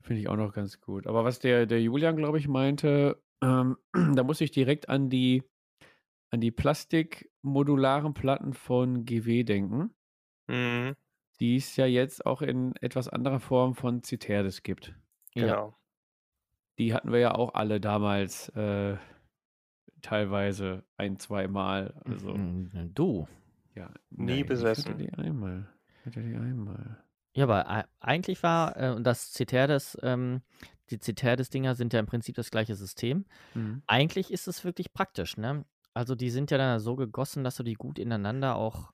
[0.00, 1.06] finde ich auch noch ganz gut.
[1.06, 3.76] Aber was der, der Julian, glaube ich, meinte, ähm,
[4.14, 5.42] da muss ich direkt an die,
[6.32, 9.94] an die plastikmodularen Platten von GW denken,
[10.48, 10.96] Mhm.
[11.40, 14.94] die es ja jetzt auch in etwas anderer Form von Citerdes gibt.
[15.34, 15.78] Ja, Genau.
[16.78, 18.96] Die hatten wir ja auch alle damals äh,
[20.00, 21.94] teilweise ein, zwei Mal.
[22.04, 23.28] Also, Mhm, du.
[23.74, 24.98] ja, Nie nein, ich hatte besessen.
[24.98, 25.68] die einmal.
[26.00, 26.98] Ich hatte die einmal.
[27.34, 30.42] Ja, aber ei- eigentlich war, äh, und das Citerdes, ähm,
[30.90, 33.24] die Citerdes-Dinger sind ja im Prinzip das gleiche System.
[33.54, 33.82] Mhm.
[33.86, 35.64] Eigentlich ist es wirklich praktisch, ne?
[35.94, 38.92] Also die sind ja dann so gegossen, dass du die gut ineinander auch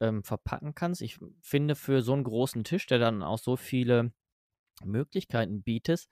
[0.00, 1.02] ähm, verpacken kannst.
[1.02, 4.12] Ich finde, für so einen großen Tisch, der dann auch so viele
[4.84, 6.06] Möglichkeiten bietet,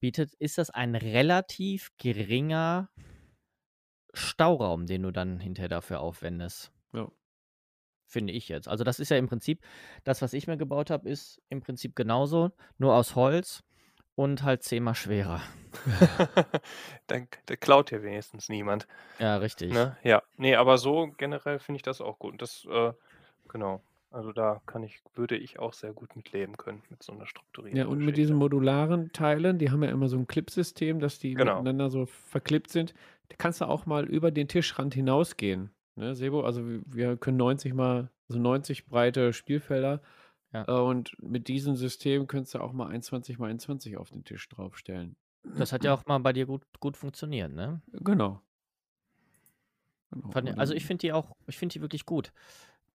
[0.00, 2.90] bietet, ist das ein relativ geringer
[4.12, 6.72] Stauraum, den du dann hinterher dafür aufwendest.
[6.92, 7.10] Ja.
[8.06, 8.68] Finde ich jetzt.
[8.68, 9.64] Also das ist ja im Prinzip,
[10.04, 13.62] das, was ich mir gebaut habe, ist im Prinzip genauso, nur aus Holz
[14.14, 15.40] und halt zehnmal schwerer.
[17.06, 18.86] Dann der klaut ja wenigstens niemand.
[19.18, 19.72] Ja, richtig.
[19.72, 19.96] Ne?
[20.02, 20.22] Ja.
[20.36, 22.40] Nee, aber so generell finde ich das auch gut.
[22.42, 22.92] Das, äh,
[23.48, 23.82] genau.
[24.10, 27.26] Also da kann ich, würde ich auch sehr gut mit leben können, mit so einer
[27.26, 31.18] strukturierten Ja, und mit diesen modularen Teilen, die haben ja immer so ein Clipsystem, dass
[31.18, 31.54] die Genau.
[31.54, 32.92] miteinander so verklippt sind.
[33.30, 35.70] Da kannst du auch mal über den Tischrand hinausgehen.
[35.96, 36.42] Ne, Sebo?
[36.42, 40.02] Also wir- wir können 90 mal, also 90 breite Spielfelder.
[40.52, 40.64] Ja.
[40.68, 44.48] Äh, Und mit diesem System könntest du auch mal 21 mal 21 auf den Tisch
[44.48, 45.16] draufstellen.
[45.56, 47.80] Das hat ja auch mal bei dir gut, gut funktioniert, ne?
[47.92, 48.40] Genau.
[50.10, 50.52] Genau.
[50.58, 52.32] Also ich finde die auch, ich finde die wirklich gut.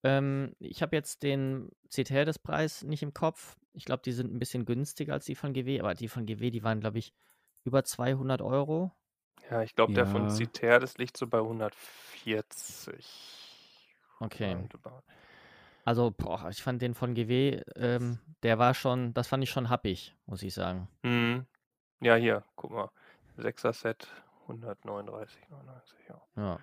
[0.04, 3.58] Ähm, ich habe jetzt den CTR-Preis nicht im Kopf.
[3.74, 6.52] Ich glaube, die sind ein bisschen günstiger als die von GW, aber die von GW,
[6.52, 7.14] die waren, glaube ich,
[7.64, 8.92] über 200 Euro.
[9.50, 10.30] Ja, ich glaube, der von Ja.
[10.30, 13.06] Citer, das liegt so bei 140.
[14.20, 14.58] Okay.
[15.88, 19.70] Also, boah, ich fand den von GW, ähm, der war schon, das fand ich schon
[19.70, 20.90] happig, muss ich sagen.
[21.04, 21.46] Mhm.
[22.02, 22.90] Ja, hier, guck mal.
[23.38, 24.06] 6er Set,
[24.50, 25.30] 139,99,
[26.10, 26.22] ja.
[26.36, 26.60] Ja.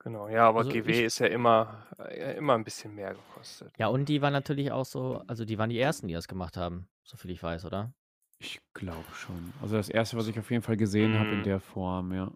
[0.00, 3.72] Genau, ja, aber Also GW ich- ist ja immer, äh, immer ein bisschen mehr gekostet.
[3.78, 6.56] Ja, und die waren natürlich auch so, also die waren die ersten, die das gemacht
[6.56, 7.92] haben, soviel ich weiß, oder?
[8.38, 9.52] Ich glaube schon.
[9.62, 11.44] Also das erste, was ich auf jeden Fall gesehen habe in Mhm.
[11.44, 12.32] der Form, ja.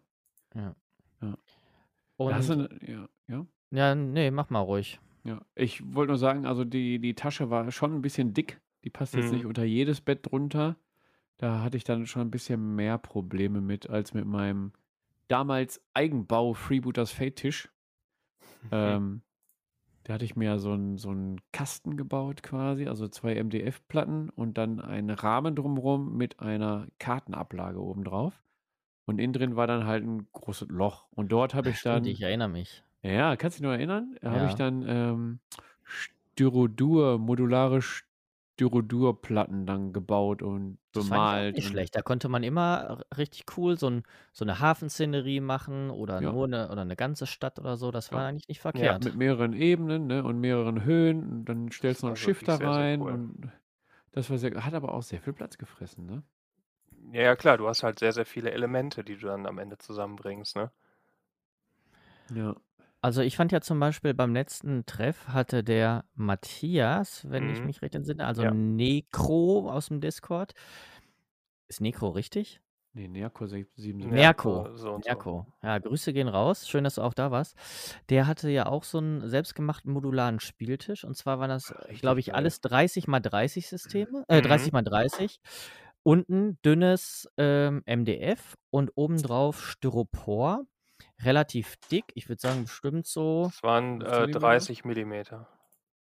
[0.54, 0.76] Ja.
[1.22, 1.34] Ja.
[2.18, 3.46] Und Da hast du, ne- ja, ja.
[3.74, 5.00] Ja, nee, mach mal ruhig.
[5.24, 8.60] Ja, ich wollte nur sagen, also die, die Tasche war schon ein bisschen dick.
[8.84, 9.36] Die passt jetzt Mhm.
[9.38, 10.76] nicht unter jedes Bett drunter.
[11.38, 14.72] Da hatte ich dann schon ein bisschen mehr Probleme mit als mit meinem
[15.28, 17.70] damals Eigenbau Freebooters Fate Tisch.
[18.72, 19.20] Ähm,
[20.04, 24.56] da hatte ich mir so einen so einen Kasten gebaut quasi, also zwei MDF-Platten und
[24.58, 28.42] dann einen Rahmen drumherum mit einer Kartenablage obendrauf.
[29.06, 31.06] Und innen drin war dann halt ein großes Loch.
[31.10, 32.04] Und dort habe ich Stimmt, dann.
[32.04, 32.83] ich erinnere mich.
[33.04, 34.16] Ja, kannst du dich noch erinnern?
[34.20, 35.40] Da habe ich dann ähm,
[35.84, 41.58] Styrodur, modulare Styrodurplatten dann gebaut und Das fand ich auch bemalt.
[41.58, 41.94] nicht und, schlecht.
[41.96, 46.22] Da konnte man immer r- richtig cool so, ein, so eine Hafenszenerie machen oder Ja.
[46.22, 47.90] nur eine, oder eine ganze Stadt oder so.
[47.90, 48.28] Das war Ja.
[48.28, 48.98] eigentlich nicht Ja, verkehrt.
[48.98, 51.22] mit mehreren Ebenen ne, und mehreren Höhen.
[51.30, 53.00] Und dann stellst Das du noch war ein Schiff wirklich da sehr, sehr rein.
[53.00, 53.22] cool.
[53.22, 53.50] Und
[54.12, 56.24] das war sehr, hat aber auch sehr viel Platz gefressen, ne?
[57.12, 59.78] Ja, ja, klar, du hast halt sehr, sehr viele Elemente, die du dann am Ende
[59.78, 60.72] zusammenbringst, ne?
[62.34, 62.54] Ja.
[63.04, 67.66] Also ich fand ja zum Beispiel beim letzten Treff hatte der Matthias, wenn ich Mhm.
[67.66, 68.50] mich recht entsinne, also Ja.
[68.50, 70.54] Necro aus dem Discord.
[71.68, 72.60] Ist Necro richtig?
[72.94, 74.06] Nee, Nerko 77.
[74.10, 74.62] Nerko.
[74.62, 75.08] Nerko, so und so.
[75.10, 75.46] Nerko.
[75.62, 76.66] Ja, Grüße gehen raus.
[76.66, 77.56] Schön, dass du auch da warst.
[78.08, 81.04] Der hatte ja auch so einen selbstgemachten modularen Spieltisch.
[81.04, 82.36] Und zwar waren das, Richtig glaube ich, geil.
[82.36, 84.24] alles 30 mal 30 Systeme.
[84.28, 84.42] Äh, Mhm.
[84.44, 85.40] 30 mal 30.
[86.04, 90.64] Unten dünnes ähm, MDF und obendrauf Styropor.
[91.22, 92.04] Relativ dick.
[92.14, 94.38] Ich würde sagen, bestimmt so Das waren äh, Zentimeter?
[94.40, 95.48] 30 Millimeter,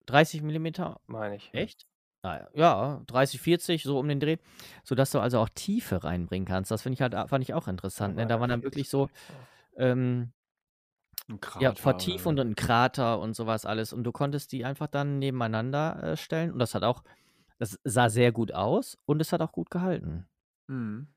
[0.06, 1.00] 30 Millimeter.
[1.06, 1.52] meine ich.
[1.52, 1.86] Echt?
[2.22, 4.38] Naja, ja, 30, 40, so um den Dreh.
[4.82, 6.70] Sodass du also auch Tiefe reinbringen kannst.
[6.70, 8.16] Das finde ich halt, fand ich auch interessant.
[8.16, 8.26] Ne?
[8.26, 9.10] Da waren dann wirklich so.
[9.76, 10.32] Ähm.
[11.60, 13.92] Ja, Vertiefung oder- und ein Krater und sowas alles.
[13.92, 16.50] Und du konntest die einfach dann nebeneinander äh, stellen.
[16.52, 17.02] Und das hat auch,
[17.58, 20.26] das sah sehr gut aus und es hat auch gut gehalten.
[20.66, 21.08] Mhm.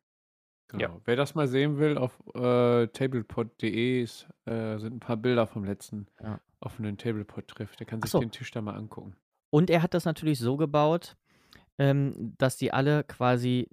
[0.74, 0.88] Ja.
[0.88, 1.02] Genau.
[1.06, 5.64] Wer das mal sehen will, auf äh, tablepod.de ist, äh, sind ein paar Bilder vom
[5.64, 6.40] letzten Ja.
[6.60, 7.76] offenen Tablepod-Treff.
[7.78, 8.20] Der kann sich so.
[8.20, 9.16] den Tisch da mal angucken.
[9.50, 11.16] Und er hat das natürlich so gebaut,
[11.78, 13.70] ähm, dass die alle quasi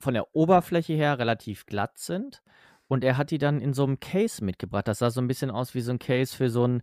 [0.00, 2.42] von der Oberfläche her relativ glatt sind.
[2.86, 4.88] Und er hat die dann in so einem Case mitgebracht.
[4.88, 6.82] Das sah so ein bisschen aus wie so ein Case für so ein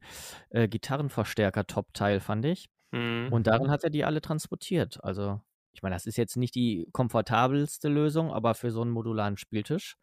[0.49, 2.69] äh, Gitarrenverstärker-Top-Teil, fand ich.
[2.91, 3.29] Mhm.
[3.31, 5.03] Und darin hat er die alle transportiert.
[5.03, 5.41] Also,
[5.77, 9.97] ich meine, das ist jetzt nicht die komfortabelste Lösung, aber für so einen modularen Spieltisch,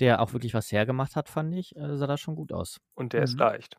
[0.00, 2.80] der auch wirklich was hergemacht hat, fand ich, äh, sah das schon gut aus.
[2.96, 3.38] Und der ist Mhm.
[3.38, 3.76] leicht.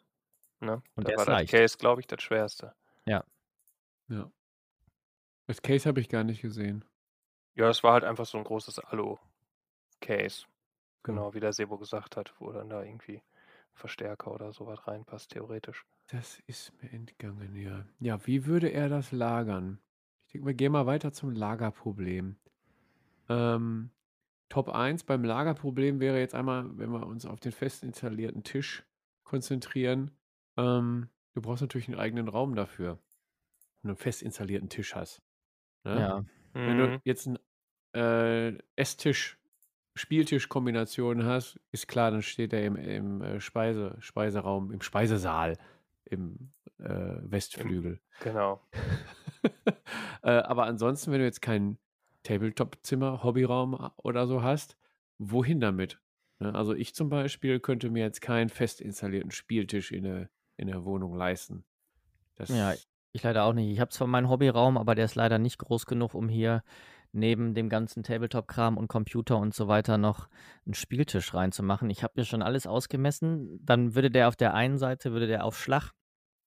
[0.61, 0.83] Ne?
[0.95, 1.51] Und da der war ist das leicht.
[1.51, 2.75] Case, glaube ich, das schwerste.
[3.05, 3.23] Ja.
[5.47, 6.85] Das Case habe ich gar nicht gesehen.
[7.55, 9.19] Ja, es war halt einfach so ein großes Alu-Case.
[11.07, 11.23] Ja.
[11.23, 13.23] Genau, wie der Sebo gesagt hat, wo dann da irgendwie
[13.73, 15.85] Verstärker oder sowas reinpasst, theoretisch.
[16.07, 17.85] Das ist mir entgangen, ja.
[17.99, 19.79] Ja, wie würde er das lagern?
[20.43, 22.37] Wir gehen mal weiter zum Lagerproblem.
[23.29, 23.91] Ähm,
[24.49, 28.83] Top 1 beim Lagerproblem wäre jetzt einmal, wenn wir uns auf den fest installierten Tisch
[29.23, 30.11] konzentrieren.
[30.57, 32.99] Ähm, du brauchst natürlich einen eigenen Raum dafür,
[33.81, 35.21] wenn du einen fest installierten Tisch hast.
[35.83, 35.99] Ne?
[35.99, 36.25] Ja.
[36.53, 37.01] Wenn du Mhm.
[37.03, 37.39] jetzt einen
[37.93, 39.37] äh, Esstisch
[39.95, 45.57] Spieltischkombinationen hast, ist klar, dann steht er im, im äh, Speise, Speiseraum, im Speisesaal,
[46.03, 47.99] im äh, Westflügel.
[48.19, 48.61] Genau.
[50.23, 51.77] äh, aber ansonsten, wenn du jetzt kein
[52.23, 54.77] Tabletop-Zimmer, Hobbyraum oder so hast,
[55.17, 55.99] wohin damit?
[56.39, 60.67] Ne, also ich zum Beispiel könnte mir jetzt keinen fest installierten Spieltisch in der, in
[60.67, 61.63] der Wohnung leisten.
[62.35, 62.73] Das ja,
[63.13, 63.71] ich leider auch nicht.
[63.71, 66.63] Ich habe zwar meinen Hobbyraum, aber der ist leider nicht groß genug, um hier
[67.13, 70.27] neben dem ganzen Tabletop-Kram und Computer und so weiter noch
[70.65, 71.89] einen Spieltisch reinzumachen.
[71.89, 73.57] Ich habe mir schon alles ausgemessen.
[73.63, 75.93] Dann würde der auf der einen Seite würde der auf Schlag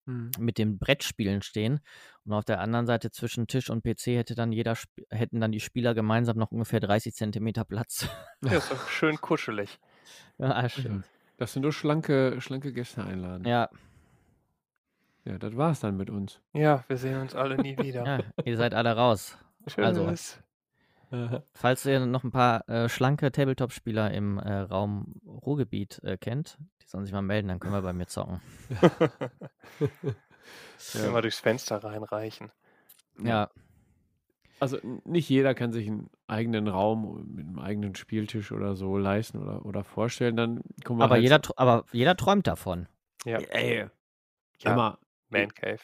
[0.09, 0.31] mhm.
[0.39, 1.81] mit den Brettspielen stehen
[2.25, 4.77] und auf der anderen Seite zwischen Tisch und PC hätte dann jeder
[5.11, 8.09] hätten dann die Spieler gemeinsam noch ungefähr 30 Zentimeter Platz.
[8.45, 9.81] Ja, ist doch schön kuschelig.
[10.39, 11.05] Ja, stimmt.
[11.39, 13.45] Dass du nur schlanke, schlanke Gäste einladen.
[13.45, 13.69] Ja.
[15.25, 16.41] Ja, das war's dann mit uns.
[16.53, 18.07] Ja, wir sehen uns alle nie wieder.
[18.07, 19.37] Ja, ihr seid alle raus.
[19.77, 20.09] Also,
[21.55, 26.87] falls ihr noch ein paar äh, schlanke Tabletop-Spieler im äh, Raum Ruhrgebiet äh, kennt, die
[26.87, 28.41] sollen sich mal melden, dann können wir bei mir zocken.
[30.93, 32.51] Können wir durchs Fenster reinreichen.
[33.23, 33.51] Ja.
[34.61, 39.39] Also nicht jeder kann sich einen eigenen Raum mit einem eigenen Spieltisch oder so leisten
[39.39, 40.37] oder, oder vorstellen.
[40.37, 42.89] Dann kommen wir aber, halt jeder, aber jeder träumt davon.
[43.25, 43.39] Ja.
[43.39, 43.87] Ey,
[44.61, 44.99] Ja, mal,
[45.29, 45.79] Man Cave.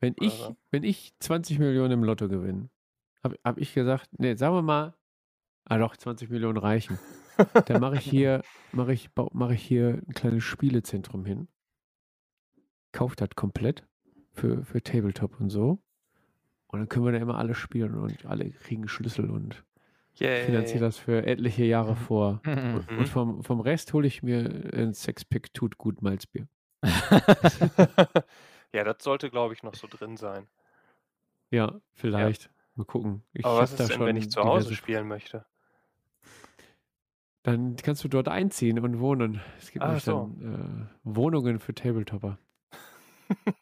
[0.00, 0.56] wenn ich, Also.
[0.70, 2.70] wenn ich 20 Millionen im Lotto gewinne,
[3.26, 4.94] habe hab ich gesagt, nee, sagen wir mal,
[5.64, 6.98] ah doch, 20 Millionen reichen.
[7.66, 11.48] Dann mache ich hier, mache ich, mache ich hier ein kleines Spielezentrum hin.
[12.92, 13.84] Kauft das komplett
[14.32, 15.78] für, für Tabletop und so.
[16.68, 19.64] Und dann können wir da immer alle spielen und alle kriegen Schlüssel und
[20.14, 20.80] finanziere Yay.
[20.80, 22.40] das für etliche Jahre vor.
[22.46, 22.98] Und, Mhm.
[22.98, 26.48] und vom, vom Rest hole ich mir ein Sexpack tut gut Malzbier.
[28.72, 30.46] ja, das sollte, glaube ich, noch so drin sein.
[31.50, 32.50] Ja, vielleicht.
[32.76, 33.22] Mal gucken.
[33.32, 35.44] Ich Aber was ist denn, wenn ich zu Hause spielen möchte?
[37.42, 39.40] Dann kannst du dort einziehen und wohnen.
[39.58, 40.34] Es gibt Ah, so.
[40.42, 42.38] dann äh, Wohnungen für Tabletopper.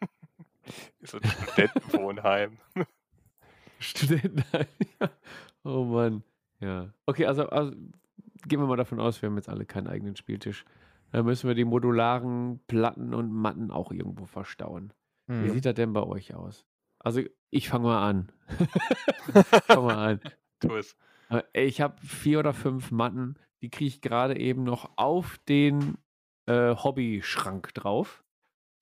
[1.03, 2.57] So ein Studentenwohnheim.
[3.79, 4.67] Studentenheim.
[5.01, 5.11] Ja.
[5.65, 6.23] oh Mann.
[6.61, 6.89] Ja.
[7.05, 7.73] Okay, also, also
[8.49, 10.65] gehen wir mal davon aus, wir haben jetzt alle keinen eigenen Spieltisch.
[11.13, 14.95] Dann müssen wir die modularen Platten und Matten auch irgendwo verstauen.
[15.27, 15.51] Wie Mhm.
[15.51, 16.65] sieht das denn bei euch aus?
[17.05, 18.33] Also, ich fange mal an.
[19.67, 20.21] Fang mal an.
[20.61, 20.97] Tu es.
[21.31, 25.99] Äh, Ich habe vier oder fünf Matten, die kriege ich gerade eben noch auf den
[26.47, 28.25] äh, Hobbyschrank drauf.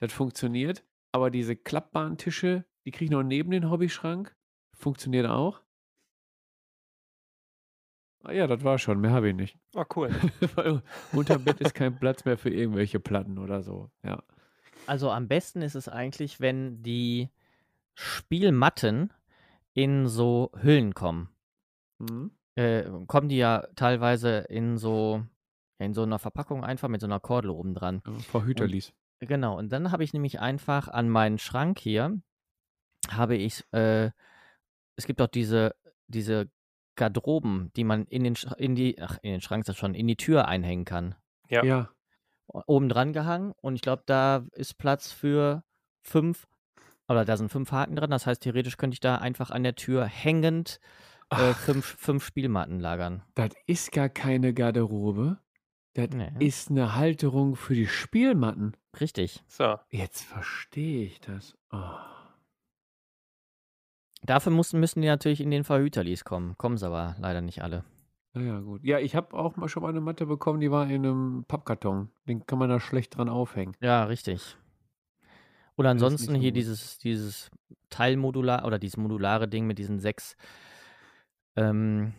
[0.00, 0.84] Das funktioniert.
[1.12, 4.34] Aber diese klappbaren Tische, die kriege ich noch neben den Hobbyschrank.
[4.72, 5.60] Funktioniert auch.
[8.24, 9.00] Ah ja, das war schon.
[9.00, 9.58] Mehr habe ich nicht.
[9.74, 10.10] Ah, cool.
[10.54, 13.90] Weil unterm Bett ist kein Platz mehr für irgendwelche Platten oder so.
[14.04, 14.22] Ja.
[14.86, 17.28] Also am besten ist es eigentlich, wenn die
[17.95, 19.12] Spielmatten
[19.74, 21.28] in so Hüllen kommen.
[21.99, 22.32] Mhm.
[22.55, 25.24] Äh, kommen die ja teilweise in so,
[25.78, 28.03] in so einer Verpackung einfach mit so einer Kordel oben dran.
[28.07, 28.93] Ja, Frau Hüterlies.
[29.20, 32.20] Genau, und dann habe ich nämlich einfach an meinen Schrank hier,
[33.09, 34.11] habe ich, äh,
[34.97, 35.74] es gibt auch diese,
[36.09, 36.51] diese
[36.97, 39.95] Garderoben, die man in den, Sch- in die, ach, in den Schrank ist das schon,
[39.95, 41.14] in die Tür einhängen kann.
[41.49, 41.64] Ja.
[41.64, 41.90] Ja.
[42.49, 45.64] Oben dran gehangen und ich glaube, da ist Platz für
[46.03, 46.49] fünf,
[47.12, 49.74] oder da sind fünf Haken dran, das heißt, theoretisch könnte ich da einfach an der
[49.76, 50.80] Tür hängend
[51.30, 53.22] äh, Ach, fünf, fünf Spielmatten lagern.
[53.34, 55.38] das ist gar keine Garderobe.
[55.94, 56.30] Das Nee.
[56.38, 58.74] ist eine Halterung für die Spielmatten.
[59.00, 59.42] Richtig.
[59.46, 59.76] So.
[59.90, 61.54] Jetzt verstehe ich das.
[61.70, 61.78] Oh.
[64.24, 66.56] Dafür mussten, müssen die natürlich in den Verhüterlis kommen.
[66.56, 67.84] Kommen sie aber leider nicht alle.
[68.34, 68.82] Naja, gut.
[68.84, 72.08] Ja, ich habe auch mal schon mal eine Matte bekommen, die war in einem Pappkarton.
[72.26, 73.74] Den kann man da schlecht dran aufhängen.
[73.80, 74.56] Ja, richtig.
[75.83, 77.51] Oder ansonsten so hier dieses, dieses
[77.91, 80.37] Teilmodular oder dieses modulare Ding mit diesen sechs,
[81.57, 82.12] ähm,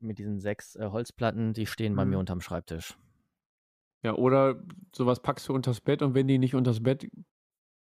[0.00, 2.20] mit diesen sechs äh, Holzplatten, die stehen bei mir Mhm.
[2.20, 2.96] unterm Schreibtisch.
[4.02, 4.60] Ja, oder
[4.92, 7.08] sowas packst du unters Bett und wenn die nicht unters Bett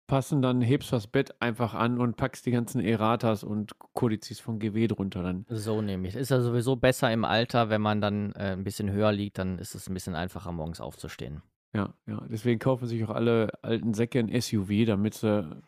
[0.06, 4.38] passen, dann hebst du das Bett einfach an und packst die ganzen Erratas und Kodizes
[4.38, 5.24] von GW drunter.
[5.24, 6.14] Dann So nämlich.
[6.14, 9.58] Ist ja sowieso besser im Alter, wenn man dann äh, ein bisschen höher liegt, dann
[9.58, 11.42] ist es ein bisschen einfacher, morgens aufzustehen.
[11.74, 12.24] Ja, ja.
[12.28, 15.62] Deswegen kaufen sich auch alle alten Säcke ein SUV, damit sie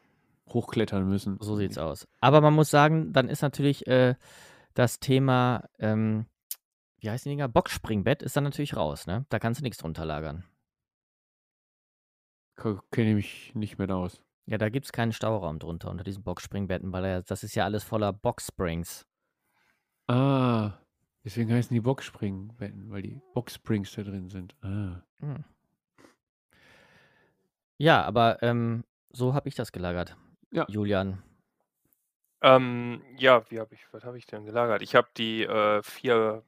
[0.49, 1.37] hochklettern müssen.
[1.41, 2.07] So sieht's aus.
[2.21, 4.15] Aber man muss sagen, dann ist natürlich äh,
[4.75, 6.27] das Thema, ähm,
[7.01, 7.49] wie heißt die Dinger?
[7.49, 9.27] Boxspringbett ist dann natürlich raus, ne?
[9.29, 10.45] Da kannst du nichts drunter lagern.
[12.91, 14.23] Kenne ich mich nicht mehr aus.
[14.47, 18.13] Ja, da gibt's keinen Stauraum drunter unter diesen Boxspringbetten, weil das ist ja alles voller
[18.13, 19.07] Boxsprings.
[20.07, 20.75] Ah,
[21.25, 24.55] deswegen heißen die Boxspringbetten, weil die Boxsprings da drin sind.
[24.63, 25.03] Ah.
[25.21, 25.45] Hm.
[27.79, 30.17] Ja, aber ähm, so habe ich das gelagert.
[30.51, 30.65] Ja.
[30.69, 31.23] Julian.
[32.43, 34.83] Ähm, ja, wie habe ich, was habe ich denn gelagert?
[34.83, 36.43] Ich habe die äh, vier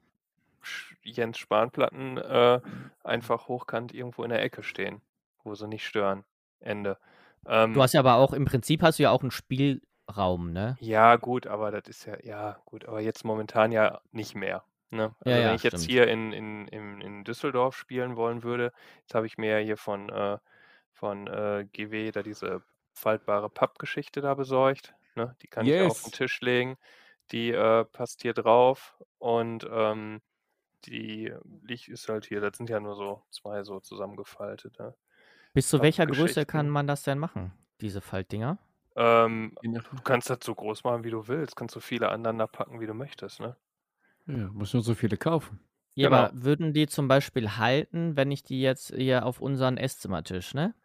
[1.03, 2.61] Jens Spahn-Platten äh,
[3.03, 5.01] einfach hochkant irgendwo in der Ecke stehen,
[5.43, 6.23] wo sie nicht stören.
[6.59, 6.97] Ende.
[7.45, 10.77] Ähm, du hast ja aber auch, im Prinzip hast du ja auch einen Spielraum, ne?
[10.79, 14.63] Ja, gut, aber das ist ja, ja, gut, aber jetzt momentan ja nicht mehr.
[14.91, 15.15] Ne?
[15.19, 15.91] Also ja, wenn ja, ich jetzt stimmt.
[15.91, 19.77] hier in, in, in, in Düsseldorf spielen wollen würde, jetzt habe ich mir ja hier
[19.77, 20.37] von, äh,
[20.99, 24.93] von äh, GW da diese faltbare Pappgeschichte da besorgt.
[25.15, 25.35] Ne?
[25.41, 26.11] Die kann ich auf den Yes.
[26.11, 26.77] Tisch legen.
[27.31, 30.21] Die äh, passt hier drauf und ähm,
[30.85, 31.33] die
[31.63, 32.41] liegt ist halt hier.
[32.41, 34.95] Das sind ja nur so zwei so zusammengefaltete.
[35.53, 38.57] Bis zu welcher Größe kann man das denn machen, diese Faltdinger?
[38.95, 41.55] Ähm, du kannst das so groß machen, wie du willst.
[41.55, 43.39] Kannst so viele aneinander packen, wie du möchtest.
[43.39, 43.57] Ne?
[44.27, 45.59] Ja, muss nur so viele kaufen.
[45.95, 46.29] Ja, Genau.
[46.29, 50.75] aber würden die zum Beispiel halten, wenn ich die jetzt hier auf unseren Esszimmertisch, ne?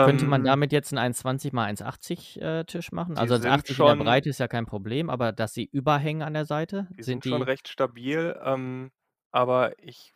[0.00, 3.18] Könnte man Ähm, damit jetzt einen 1,20 mal 1,80 äh, Tisch machen?
[3.18, 6.22] Also sind 1,80 in schon- der Breite ist ja kein Problem, aber dass sie überhängen
[6.22, 7.42] an der Seite, Die sind sind schon die.
[7.42, 8.90] recht stabil, ähm,
[9.30, 10.12] aber ich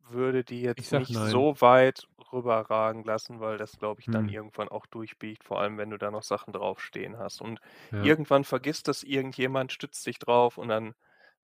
[0.00, 1.18] würde die jetzt nicht nein.
[1.18, 4.28] so weit rüberragen lassen, weil das, glaube ich, dann Hm.
[4.28, 7.40] irgendwann auch durchbiegt, vor allem wenn du da noch Sachen draufstehen hast.
[7.42, 7.60] Und
[7.92, 8.00] Ja.
[8.00, 10.94] irgendwann vergisst das irgendjemand, stützt sich drauf und dann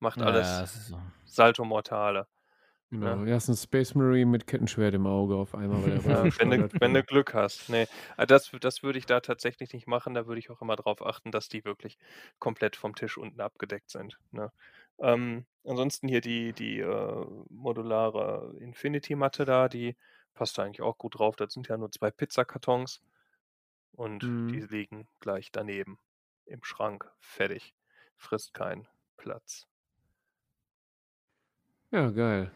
[0.01, 1.01] macht Ja, alles ist so.
[1.25, 2.29] Salto Mortale.
[2.91, 3.25] Genau.
[3.25, 3.31] ne?
[3.31, 6.69] Erst ein Space Marine mit Kettenschwert im Auge auf einmal, weil er Ja, wenn, du,
[6.81, 7.03] wenn du.
[7.05, 7.69] Glück hast.
[7.69, 7.87] Nee,
[8.17, 10.15] äh, das, das würde ich da tatsächlich nicht machen.
[10.15, 11.99] Da würde ich auch immer darauf achten, dass die wirklich
[12.39, 14.19] komplett vom Tisch unten abgedeckt sind.
[14.33, 14.53] Ne?
[14.99, 19.97] Ähm, ansonsten hier die, die äh, modulare Infinity-Matte da, die
[20.35, 21.37] passt da eigentlich auch gut drauf.
[21.37, 23.03] Das sind ja nur zwei Pizzakartons
[23.93, 24.49] und Mhm.
[24.51, 25.99] die liegen gleich daneben
[26.47, 27.11] im Schrank.
[27.21, 27.75] Fertig.
[28.17, 29.67] Frisst keinen Platz.
[31.93, 32.51] Ja, geil.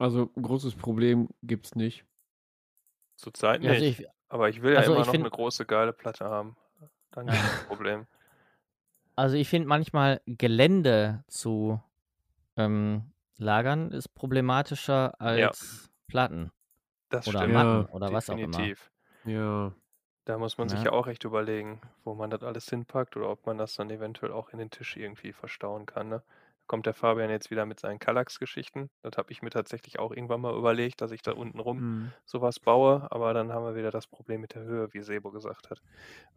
[0.00, 2.04] Also ein großes Problem gibt's nicht.
[3.16, 3.82] Zurzeit Ja, nicht.
[3.82, 6.56] also ich, Aber ich will ja also immer noch find- eine große, geile Platte haben.
[7.10, 7.34] Dann Ja.
[7.34, 8.06] ist das Problem.
[9.16, 11.80] also ich finde manchmal Gelände zu
[12.56, 16.50] ähm, lagern ist problematischer als Platten
[17.10, 17.54] Das oder stimmt.
[17.54, 18.46] Matten Ja, oder was auch immer.
[18.46, 18.90] Definitiv.
[19.24, 19.72] Ja.
[20.24, 20.86] Da muss man sich Ja.
[20.86, 24.32] ja auch echt überlegen, wo man das alles hinpackt oder ob man das dann eventuell
[24.32, 26.08] auch in den Tisch irgendwie verstauen kann.
[26.08, 26.22] Ne?
[26.70, 28.90] Kommt der Fabian jetzt wieder mit seinen Kallax-Geschichten.
[29.02, 32.14] Das habe ich mir tatsächlich auch irgendwann mal überlegt, dass ich da unten rum Mhm.
[32.24, 35.70] sowas baue, aber dann haben wir wieder das Problem mit der Höhe, wie Sebo gesagt
[35.70, 35.82] hat.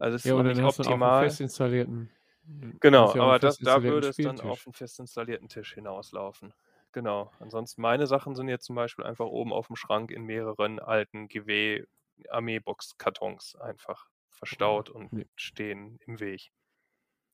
[0.00, 1.12] Also es ist Ja, noch und nicht hast du auch einen optimal.
[1.12, 2.10] fest installierten.
[2.44, 5.48] du Genau, ja auch einen aber das, da würde es dann auf einen fest installierten
[5.48, 6.52] Tisch hinauslaufen.
[6.92, 7.32] Genau.
[7.38, 11.28] Ansonsten meine Sachen sind jetzt zum Beispiel einfach oben auf dem Schrank in mehreren alten
[11.28, 11.84] GW
[12.28, 15.26] Armeebox-Kartons einfach verstaut und Nee.
[15.36, 16.50] stehen im Weg.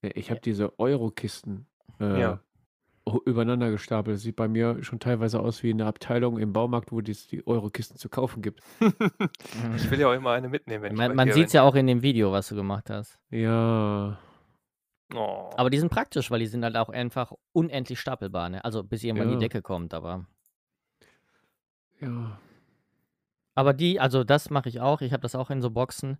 [0.03, 1.66] Ich habe diese Euro-Kisten
[1.98, 2.40] äh, Ja.
[3.24, 4.16] Übereinander gestapelt.
[4.16, 7.46] Das sieht bei mir schon teilweise aus wie eine Abteilung im Baumarkt, wo es die
[7.46, 8.62] Euro-Kisten zu kaufen gibt.
[9.76, 11.74] ich will ja auch immer eine mitnehmen, wenn Man, ich man sieht es ja auch
[11.74, 13.18] in dem Video, was du gemacht hast.
[13.30, 14.18] Ja.
[15.14, 15.51] Oh.
[15.57, 18.48] Aber die sind praktisch, weil die sind halt auch einfach unendlich stapelbar.
[18.48, 18.64] Ne?
[18.64, 19.34] Also bis irgendwann Ja.
[19.34, 20.26] die Decke kommt, aber.
[22.01, 22.38] Ja.
[23.55, 25.01] Aber die, also das mache ich auch.
[25.01, 26.18] Ich habe das auch in so Boxen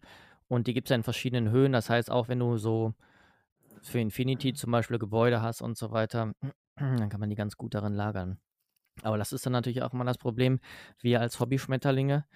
[0.49, 1.73] und die gibt es ja in verschiedenen Höhen.
[1.73, 2.95] Das heißt, auch wenn du so
[3.83, 6.33] für Infinity zum Beispiel Gebäude hast und so weiter,
[6.99, 8.41] dann kann man die ganz gut darin lagern.
[9.03, 10.61] Aber das ist dann natürlich auch immer das Problem,
[11.01, 12.27] wir als Hobby-Schmetterlinge,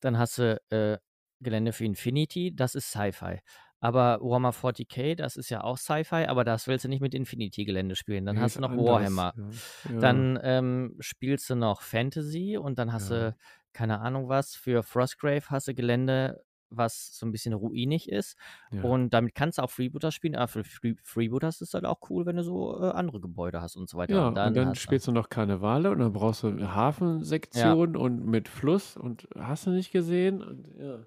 [0.00, 0.98] dann hast du äh,
[1.40, 3.40] Gelände für Infinity, das ist Sci-Fi.
[3.80, 7.96] Aber Warhammer 40k, das ist ja auch Sci-Fi, aber das willst du nicht mit Infinity-Gelände
[7.96, 8.24] spielen.
[8.26, 9.34] Dann Nee, hast du noch anders, Warhammer.
[9.34, 9.44] Ja.
[9.84, 10.00] Ja.
[10.00, 13.16] Dann ähm, spielst du noch Fantasy und dann hast Ja.
[13.16, 13.36] du,
[13.72, 18.36] keine Ahnung was, für Frostgrave hast du Gelände, was so ein bisschen ruinig ist.
[18.70, 18.82] ja.
[18.82, 22.26] Und damit kannst du auch Freebooters spielen, aber für Free Freebooters ist halt auch cool,
[22.26, 24.14] wenn du so äh, andere Gebäude hast und so weiter.
[24.14, 27.96] Ja, und dann, und dann spielst du noch Karnevale und dann brauchst du eine Hafensektion
[27.96, 30.42] und mit Fluss und hast du nicht gesehen?
[30.42, 31.06] Und ja.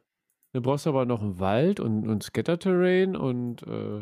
[0.54, 4.02] Dann brauchst du aber noch einen Wald und, und Scatterterrain und äh,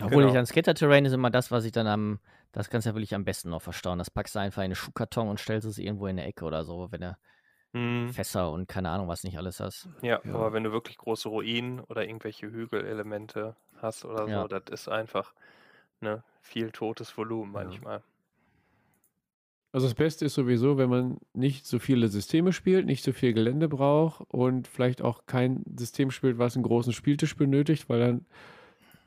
[0.00, 0.32] Obwohl ich Genau.
[0.32, 2.18] dann Skater-Terrain ist immer das, was ich dann am,
[2.52, 3.98] das kannst du ja wirklich am besten noch verstauen.
[3.98, 6.64] Das packst du einfach in einen Schuhkarton und stellst es irgendwo in der Ecke oder
[6.64, 7.16] so, wenn du
[7.74, 8.14] Hm.
[8.14, 9.88] Fässer und keine Ahnung was nicht alles hast.
[10.02, 10.32] Ja, Ja.
[10.32, 14.28] aber wenn du wirklich große Ruinen oder irgendwelche Hügelelemente hast oder Ja.
[14.28, 15.34] so, das ist einfach
[16.00, 17.80] ne, viel totes Volumen Ja.
[17.82, 18.02] manchmal.
[19.72, 23.32] Also das Beste ist sowieso, wenn man nicht so viele Systeme spielt, nicht so viel
[23.32, 28.26] Gelände braucht und vielleicht auch kein System spielt, was einen großen Spieltisch benötigt, weil dann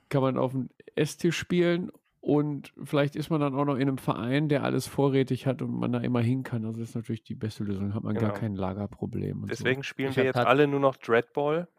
[0.09, 1.91] kann man auf dem Esstisch spielen
[2.27, 5.71] und vielleicht ist man dann auch noch in einem Verein, der alles vorrätig hat und
[5.71, 6.65] man da immer hin kann.
[6.65, 8.39] Also das ist natürlich die beste Lösung, hat man gar Genau.
[8.41, 9.43] kein Lagerproblem.
[9.43, 11.69] Und Deswegen spielen Ich wir jetzt alle nur noch Dreadball.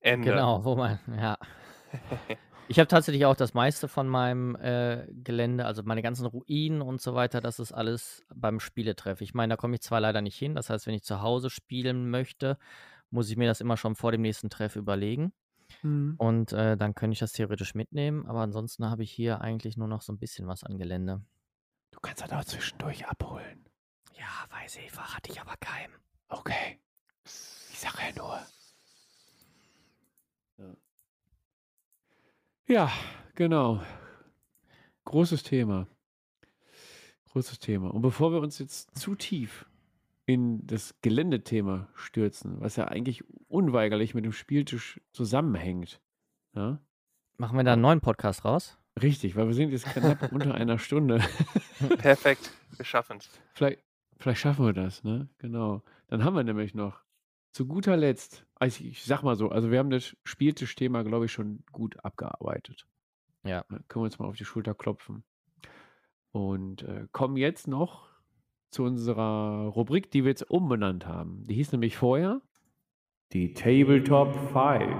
[0.00, 0.30] Ende.
[0.32, 1.38] Genau, wo man, ja.
[2.66, 7.00] Ich habe tatsächlich auch das meiste von meinem äh, Gelände, also meine ganzen Ruinen und
[7.00, 9.20] so weiter, das ist alles beim Spieletreff.
[9.20, 11.50] Ich meine, da komme ich zwar leider nicht hin, das heißt, wenn ich zu Hause
[11.50, 12.58] spielen möchte,
[13.10, 15.32] muss ich mir das immer schon vor dem nächsten Treff überlegen.
[15.84, 16.14] Mhm.
[16.16, 18.26] Und äh, dann könnte ich das theoretisch mitnehmen.
[18.26, 21.22] Aber ansonsten habe ich hier eigentlich nur noch so ein bisschen was an Gelände.
[21.90, 23.68] Du kannst das auch zwischendurch abholen.
[24.14, 25.92] Ja, weiß ich, verrate ich aber keinem.
[26.28, 26.80] Okay.
[27.24, 28.40] Ich sage ja nur.
[32.66, 32.90] Ja,
[33.34, 33.82] genau.
[35.04, 35.86] Großes Thema.
[37.30, 37.92] Großes Thema.
[37.92, 39.66] Und bevor wir uns jetzt zu tief
[40.26, 46.00] in das Geländethema stürzen, was ja eigentlich unweigerlich mit dem Spieltisch zusammenhängt.
[46.54, 46.80] Ja?
[47.36, 48.78] Machen wir da einen neuen Podcast raus?
[49.00, 51.20] Richtig, weil wir sind jetzt knapp unter einer Stunde.
[51.98, 53.28] Perfekt, wir schaffen es.
[53.54, 53.80] Vielleicht,
[54.18, 55.28] vielleicht schaffen wir das, ne?
[55.38, 55.82] Genau.
[56.06, 57.02] Dann haben wir nämlich noch
[57.52, 61.32] zu guter Letzt, also ich sag mal so, also wir haben das Spieltischthema, glaube ich,
[61.32, 62.86] schon gut abgearbeitet.
[63.44, 63.64] Ja.
[63.68, 65.22] Da können wir uns mal auf die Schulter klopfen.
[66.32, 68.08] Und äh, kommen jetzt noch
[68.74, 71.46] zu unserer Rubrik, die wir jetzt umbenannt haben.
[71.46, 72.40] Die hieß nämlich vorher
[73.32, 74.94] die Tabletop 5.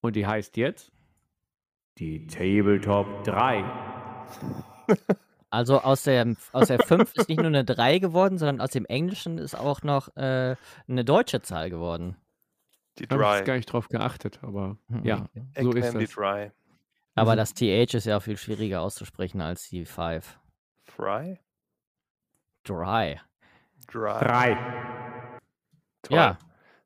[0.00, 0.92] Und die heißt jetzt
[1.98, 3.64] die Tabletop 3.
[5.54, 8.86] Also aus der, aus der 5 ist nicht nur eine 3 geworden, sondern aus dem
[8.86, 10.56] Englischen ist auch noch äh,
[10.88, 12.16] eine deutsche Zahl geworden.
[12.98, 13.44] Die Da habe ich jetzt Dry.
[13.48, 15.44] gar nicht drauf geachtet, aber ja, Okay.
[15.60, 16.14] so ist Eggman die das.
[16.14, 16.50] Dry.
[17.16, 20.38] Aber Also- das TH ist ja auch viel schwieriger auszusprechen als die 5.
[20.84, 21.38] Fry?
[22.64, 23.18] Dry.
[23.88, 24.18] Dry.
[24.20, 24.56] Drei.
[26.02, 26.16] Toll.
[26.16, 26.38] Ja.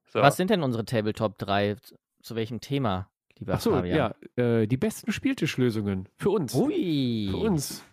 [0.08, 0.20] So.
[0.20, 1.76] Was sind denn unsere Tabletop 3?
[2.22, 3.08] Zu welchem Thema,
[3.38, 3.96] lieber Ach so, Fabian?
[4.36, 6.54] ja, äh, die besten Spieltischlösungen für uns.
[6.54, 7.28] Ui.
[7.30, 7.84] Für uns.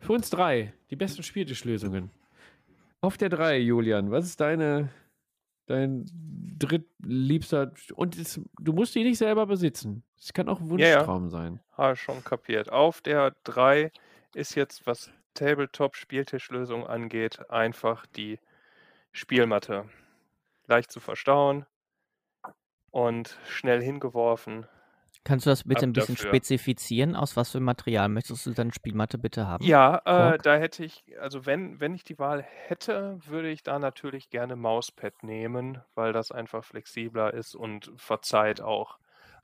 [0.00, 0.74] Für uns drei.
[0.90, 2.10] Die besten Spieltischlösungen.
[3.00, 4.10] Auf der drei, Julian.
[4.10, 4.90] Was ist deine,
[5.66, 6.04] dein
[6.58, 7.72] drittliebster?
[7.94, 10.02] Und es, du musst die nicht selber besitzen.
[10.18, 10.96] Es kann auch ein Ja, ja.
[10.98, 11.60] Wunschtraum sein.
[11.76, 12.70] Ah, schon kapiert.
[12.70, 13.90] Auf der 3
[14.34, 18.38] ist jetzt, was Tabletop-Spieltischlösung angeht, einfach die
[19.12, 19.88] Spielmatte.
[20.66, 21.66] Leicht zu verstauen
[22.90, 24.66] und schnell hingeworfen.
[25.24, 26.30] Kannst du das bitte Ab ein bisschen dafür.
[26.30, 27.16] spezifizieren?
[27.16, 29.64] Aus was für Material möchtest du deine Spielmatte bitte haben?
[29.64, 33.78] Ja, äh, da hätte ich, also wenn, wenn ich die Wahl hätte, würde ich da
[33.78, 38.98] natürlich gerne Mauspad nehmen, weil das einfach flexibler ist und verzeiht auch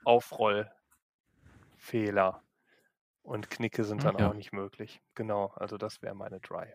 [0.04, 0.70] Aufrollfehler.
[3.26, 4.30] Und Knicke sind dann Ja.
[4.30, 5.02] auch nicht möglich.
[5.14, 6.74] Genau, also das wäre meine Dry.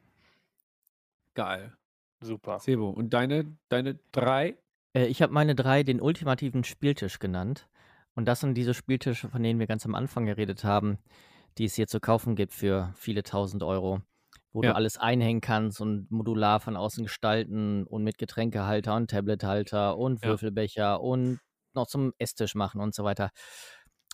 [1.36, 1.78] Geil.
[2.22, 2.62] Super.
[2.62, 4.58] Sebo, und deine, deine drei?
[4.96, 7.68] Äh, ich habe meine drei den ultimativen Spieltisch genannt.
[8.16, 11.00] Und das sind diese Spieltische, von denen wir ganz am Anfang geredet haben,
[11.58, 14.02] die es hier zu kaufen gibt für viele tausend Euro,
[14.54, 14.72] wo Ja.
[14.72, 20.24] du alles einhängen kannst und modular von außen gestalten und mit Getränkehalter und Tablethalter und
[20.24, 20.36] Ja.
[20.36, 21.40] Würfelbecher und
[21.74, 23.32] noch zum Esstisch machen und so weiter.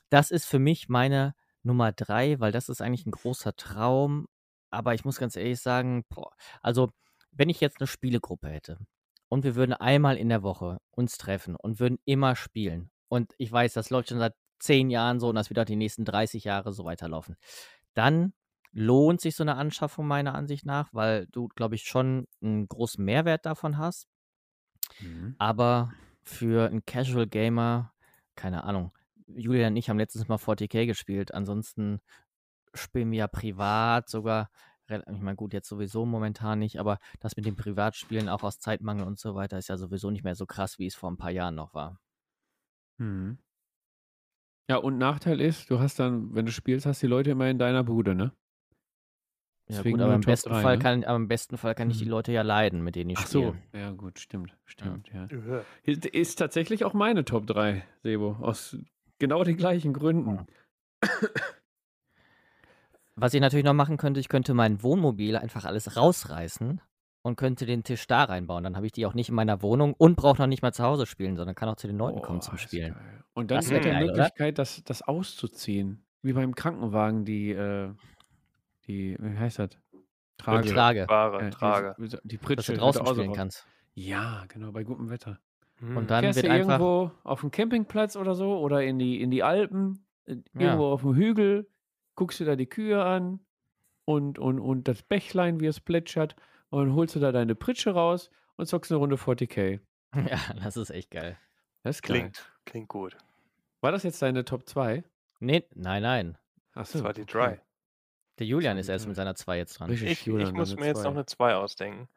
[0.09, 1.33] Das ist für mich meine
[1.63, 4.27] Nummer drei, weil das ist eigentlich ein großer Traum.
[4.69, 6.31] Aber ich muss ganz ehrlich sagen, boah,
[6.61, 6.89] also
[7.31, 8.77] wenn ich jetzt eine Spielegruppe hätte
[9.29, 12.91] und wir würden einmal in der Woche uns treffen und würden immer spielen.
[13.09, 15.75] Und ich weiß, das läuft schon seit zehn Jahren so und das wird auch die
[15.75, 17.35] nächsten 30 Jahre so weiterlaufen.
[17.93, 18.33] Dann
[18.71, 23.03] lohnt sich so eine Anschaffung meiner Ansicht nach, weil du, glaube ich, schon einen großen
[23.03, 24.07] Mehrwert davon hast.
[25.37, 25.93] Aber
[26.23, 27.93] für einen Casual Gamer,
[28.35, 28.91] keine Ahnung.
[29.37, 31.33] Julian und ich haben letztens mal 40k gespielt.
[31.33, 31.99] Ansonsten
[32.73, 34.49] spielen wir ja privat sogar.
[34.89, 39.05] Ich meine, gut, jetzt sowieso momentan nicht, aber das mit dem Privatspielen auch aus Zeitmangel
[39.05, 41.31] und so weiter ist ja sowieso nicht mehr so krass, wie es vor ein paar
[41.31, 41.99] Jahren noch war.
[42.99, 43.37] Mhm.
[44.69, 47.57] Ja, und Nachteil ist, du hast dann, wenn du spielst, hast die Leute immer in
[47.59, 48.31] deiner Bude, ne?
[49.69, 50.83] Ja, gut, aber im besten, drei, Fall ne?
[50.83, 52.11] kann, aber im besten Fall kann ich die Mhm.
[52.11, 53.63] Leute ja leiden, mit denen ich Ach so, spiele.
[53.73, 55.25] ja gut, stimmt, stimmt, ja.
[55.25, 58.77] Äh, Ist, ist tatsächlich auch meine Top 3, Sebo, aus
[59.21, 60.45] genau den gleichen Gründen.
[63.15, 66.81] Was ich natürlich noch machen könnte, ich könnte mein Wohnmobil einfach alles rausreißen
[67.21, 68.63] und könnte den Tisch da reinbauen.
[68.63, 70.83] Dann habe ich die auch nicht in meiner Wohnung und brauche noch nicht mal zu
[70.83, 72.93] Hause spielen, sondern kann auch zu den Leuten kommen zum Spielen.
[72.93, 73.23] geil.
[73.33, 74.13] Und dann Das wär mit der geil, oder?
[74.13, 76.03] Möglichkeit, das, das auszuziehen.
[76.23, 77.93] Wie beim Krankenwagen, die, äh,
[78.87, 79.69] die, wie heißt das?
[80.37, 80.59] Trage.
[80.59, 81.95] Äh, die- Trage.
[81.99, 82.65] Die, die Dass Pritsche.
[82.67, 83.67] du mit draußen spielen kannst.
[83.93, 85.39] Ja, genau, bei gutem Wetter.
[85.81, 85.97] Hm.
[85.97, 86.79] Und dann Fährst wird du einfach.
[86.79, 90.61] irgendwo auf dem Campingplatz oder so oder in die, in die Alpen, äh, Ja.
[90.61, 91.67] irgendwo auf dem Hügel,
[92.15, 93.39] guckst du da die Kühe an
[94.05, 96.35] und, und, und das Bächlein, wie es plätschert,
[96.69, 99.79] und dann holst du da deine Pritsche raus und zockst eine Runde 40k.
[100.29, 101.37] Ja, das ist echt geil.
[101.83, 102.17] Das ist geil.
[102.19, 103.17] Klingt, klingt gut.
[103.79, 105.03] War das jetzt deine Top 2?
[105.39, 106.37] Nee, nein, nein.
[106.73, 106.97] Achso.
[106.99, 107.57] Das war die Dry.
[108.37, 109.89] Der Julian ist erst mit seiner 2 jetzt dran.
[109.91, 111.17] Ich, Julian, ich muss mir jetzt noch zwei.
[111.17, 112.07] eine 2 ausdenken.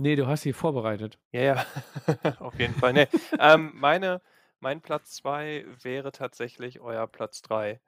[0.00, 1.18] Nee, du hast sie vorbereitet.
[1.32, 1.66] Ja, ja,
[2.38, 2.92] auf jeden Fall.
[2.92, 3.08] Nee.
[3.40, 4.22] ähm, meine,
[4.60, 7.80] mein Platz 2 wäre tatsächlich euer Platz 3.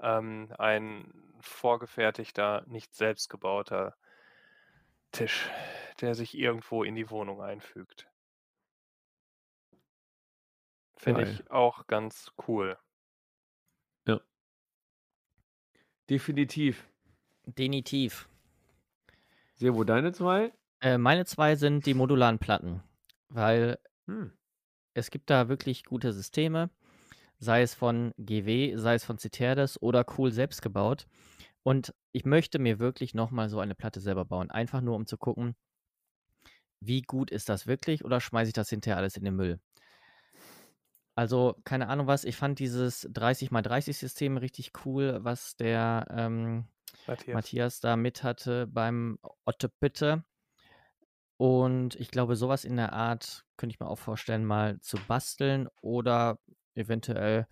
[0.00, 3.94] Ähm, ein vorgefertigter, nicht selbstgebauter
[5.12, 5.48] Tisch,
[6.00, 8.08] der sich irgendwo in die Wohnung einfügt.
[10.96, 12.76] Finde ich auch ganz cool.
[14.08, 14.20] Ja.
[16.10, 16.88] Definitiv.
[17.44, 18.28] Definitiv.
[19.54, 20.52] Sebo, deine zwei?
[20.82, 22.82] Äh, meine zwei sind die modularen Platten,
[23.30, 24.32] weil Hm.
[24.94, 26.70] es gibt da wirklich gute Systeme,
[27.38, 31.06] sei es von GW, sei es von Citerdes oder cool selbst gebaut.
[31.64, 35.18] Und ich möchte mir wirklich nochmal so eine Platte selber bauen, einfach nur um zu
[35.18, 35.56] gucken,
[36.80, 39.60] wie gut ist das wirklich oder schmeiße ich das hinterher alles in den Müll.
[41.14, 46.64] Also, keine Ahnung was, ich fand dieses 30x30-System richtig cool, was der ähm,
[47.06, 47.36] Matthias.
[47.36, 50.24] Matthias da mit hatte beim Ottepitte.
[51.42, 55.66] Und ich glaube, sowas in der Art könnte ich mir auch vorstellen, mal zu basteln
[55.80, 56.38] oder
[56.76, 57.48] eventuell,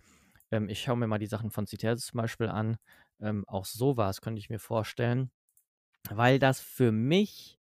[0.49, 2.77] ähm, ich schaue mir mal die Sachen von Citerdes zum Beispiel an.
[3.19, 5.29] Ähm, auch sowas könnte ich mir vorstellen,
[6.09, 7.59] weil das für mich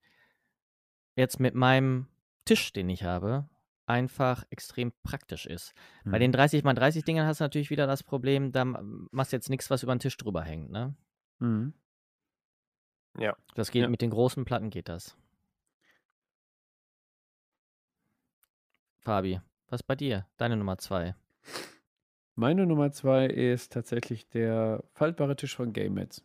[1.16, 2.07] jetzt mit meinem
[2.45, 3.49] Tisch, den ich habe,
[3.87, 5.72] einfach extrem praktisch ist.
[6.05, 6.20] Bei Hm.
[6.20, 9.83] den 30x30 Dingern hast du natürlich wieder das Problem, da machst du jetzt nichts, was
[9.83, 10.95] über den Tisch drüber hängt, ne?
[11.41, 11.74] Mhm.
[13.18, 13.35] Ja.
[13.57, 13.89] Das geht Ja.
[13.89, 15.16] mit den großen Platten geht das.
[19.01, 20.26] Fabi, was bei dir?
[20.36, 21.14] Deine Nummer zwei.
[22.34, 26.24] Meine Nummer zwei ist tatsächlich der faltbare Tisch von GameMats.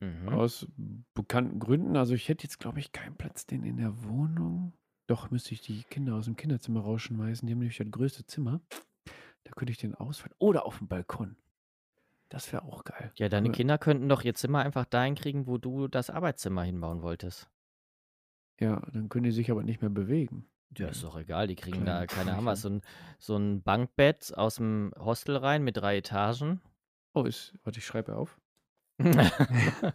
[0.00, 0.28] Mhm.
[0.28, 0.66] Aus
[1.14, 1.96] bekannten Gründen.
[1.96, 4.72] Also ich hätte jetzt, glaube ich, keinen Platz den in der Wohnung.
[5.06, 7.46] Doch müsste ich die Kinder aus dem Kinderzimmer rausschmeißen.
[7.46, 8.60] Die haben nämlich das größte Zimmer.
[9.44, 10.34] Da könnte ich den ausfallen.
[10.38, 11.36] Oder auf dem Balkon.
[12.30, 13.12] Das wäre auch geil.
[13.16, 16.62] Ja, deine Aber- Kinder könnten doch ihr Zimmer einfach dahin kriegen, wo du das Arbeitszimmer
[16.64, 17.48] hinbauen wolltest.
[18.58, 20.46] Ja, dann können die sich aber nicht mehr bewegen.
[20.78, 22.82] Ja, ist doch egal, die kriegen Kleine da, keine Ahnung was, so ein,
[23.18, 26.60] so ein Bankbett aus dem Hostel rein mit drei Etagen.
[27.14, 27.54] Oh, ist.
[27.62, 28.38] Warte, ich schreibe auf.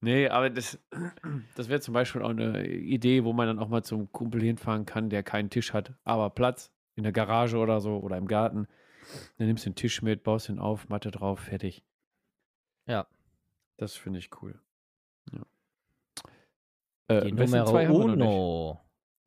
[0.00, 0.78] Nee, aber das,
[1.56, 4.86] das wäre zum Beispiel auch eine Idee, wo man dann auch mal zum Kumpel hinfahren
[4.86, 8.66] kann, der keinen Tisch hat, aber Platz in der Garage oder so oder im Garten.
[9.36, 11.84] Dann nimmst du den Tisch mit, baust ihn auf, Matte drauf, fertig.
[12.86, 13.06] ja,
[13.76, 14.58] Das finde ich cool.
[15.32, 15.42] Ja.
[17.08, 17.90] Äh, die nicht?
[17.90, 18.80] uno.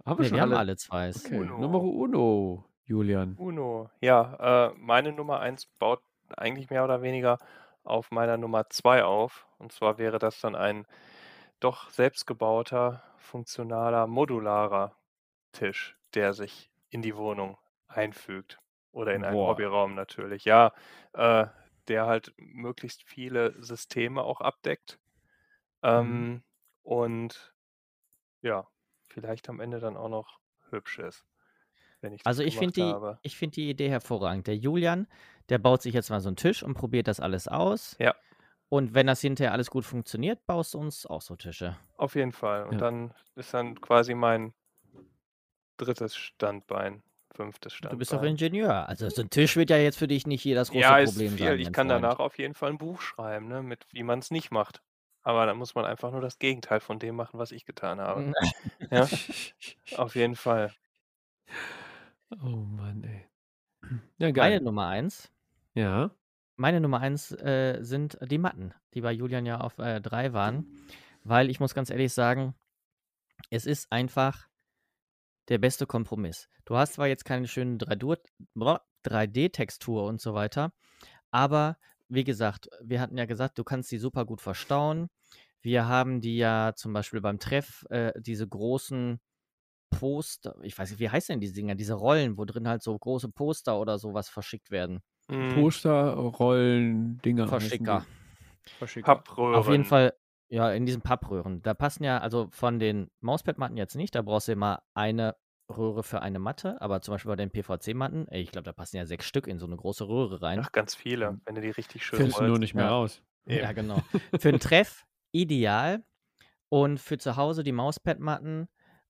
[0.05, 0.57] Haben wir Nee, schon wir haben alle?
[0.57, 1.13] alle zwei.
[1.15, 1.57] Okay, Uno.
[1.57, 3.39] Numero uno, Julian.
[3.39, 3.89] Uno.
[4.01, 6.01] Ja, äh, meine Nummer 1 baut
[6.37, 7.37] eigentlich mehr oder weniger
[7.83, 9.47] auf meiner Nummer 2 auf.
[9.57, 10.85] Und zwar wäre das dann ein
[11.59, 14.95] doch selbstgebauter, funktionaler, modularer
[15.53, 18.59] Tisch, der sich in die Wohnung einfügt.
[18.91, 19.49] Oder in einen Boah.
[19.49, 20.45] Hobbyraum natürlich.
[20.45, 20.73] Ja,
[21.13, 21.47] äh,
[21.87, 24.99] der halt möglichst viele Systeme auch abdeckt.
[25.83, 26.43] Ähm,
[26.83, 27.53] Und
[28.41, 28.67] ja,
[29.13, 30.39] vielleicht am Ende dann auch noch
[30.69, 31.23] hübsch ist.
[32.01, 34.47] Wenn ich Also ich finde die, ich find die Idee hervorragend.
[34.47, 35.07] Der Julian,
[35.49, 37.95] der baut sich jetzt mal so einen Tisch und probiert das alles aus.
[37.99, 38.13] Ja.
[38.69, 41.77] Und wenn das hinterher alles gut funktioniert, baust du uns auch so Tische.
[41.95, 42.63] Auf jeden Fall.
[42.65, 42.79] Und Ja.
[42.79, 44.53] dann ist dann quasi mein
[45.77, 47.03] drittes Standbein,
[47.35, 47.99] fünftes Du Standbein.
[47.99, 48.87] bist doch Ingenieur.
[48.89, 51.11] Also so ein Tisch wird ja jetzt für dich nicht hier das große ja, ist
[51.11, 51.45] Problem viel.
[51.47, 51.59] sein.
[51.59, 52.03] Ich kann Freund.
[52.03, 54.81] danach auf jeden Fall ein Buch schreiben, ne, mit wie man es nicht macht.
[55.23, 58.33] Aber dann muss man einfach nur das Gegenteil von dem machen, was ich getan habe.
[58.91, 59.07] Ja,
[59.97, 60.73] auf jeden Fall.
[62.31, 63.27] Oh Mann, ey.
[64.17, 64.61] Ja, Meine geil.
[64.61, 65.31] Nummer eins.
[65.73, 66.11] Ja.
[66.55, 70.87] Meine Nummer eins äh, sind die Matten, die bei Julian ja auf äh, drei waren.
[71.23, 72.55] Weil ich muss ganz ehrlich sagen,
[73.49, 74.47] es ist einfach
[75.49, 76.49] der beste Kompromiss.
[76.65, 78.17] Du hast zwar jetzt keine schöne 3D
[79.05, 80.71] 3D-Textur und so weiter,
[81.31, 81.77] aber
[82.13, 85.09] wie gesagt, wir hatten ja gesagt, du kannst die super gut verstauen.
[85.61, 89.19] Wir haben die ja zum Beispiel beim Treff, äh, diese großen
[89.89, 92.97] Poster, ich weiß nicht, wie heißt denn diese Dinger, diese Rollen, wo drin halt so
[92.97, 95.01] große Poster oder sowas verschickt werden.
[95.29, 95.55] Mhm.
[95.55, 97.47] Poster, Rollen, Dinger.
[97.47, 98.05] Verschicker.
[98.77, 99.15] Verschicker.
[99.15, 99.55] Pappröhren.
[99.55, 100.13] Auf jeden Fall,
[100.49, 101.61] ja, in diesen Pappröhren.
[101.61, 105.35] Da passen ja, also von den Mauspad-Matten jetzt nicht, da brauchst du immer eine
[105.69, 108.97] Röhre für eine Matte, aber zum Beispiel bei den PVC-Matten, ey, ich glaube, da passen
[108.97, 110.59] ja sechs Stück in so eine große Röhre rein.
[110.61, 112.91] Ach, ganz viele, wenn du die richtig schön Findest du nur nicht mehr Ja.
[112.91, 113.21] raus.
[113.45, 113.61] Eben.
[113.61, 113.97] Ja, genau.
[114.39, 116.03] Für einen Treff ideal
[116.69, 118.67] und für zu Hause die Mauspad-Matten,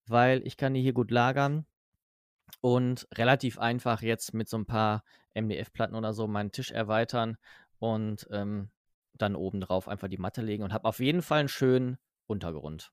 [0.08, 1.66] weil ich kann die hier gut lagern
[2.62, 7.38] und relativ einfach jetzt mit so ein paar MDF-Platten oder so meinen Tisch erweitern
[7.80, 8.72] und ähm,
[9.14, 11.98] dann oben drauf einfach die Matte legen und habe auf jeden Fall einen schönen
[12.28, 12.92] Untergrund.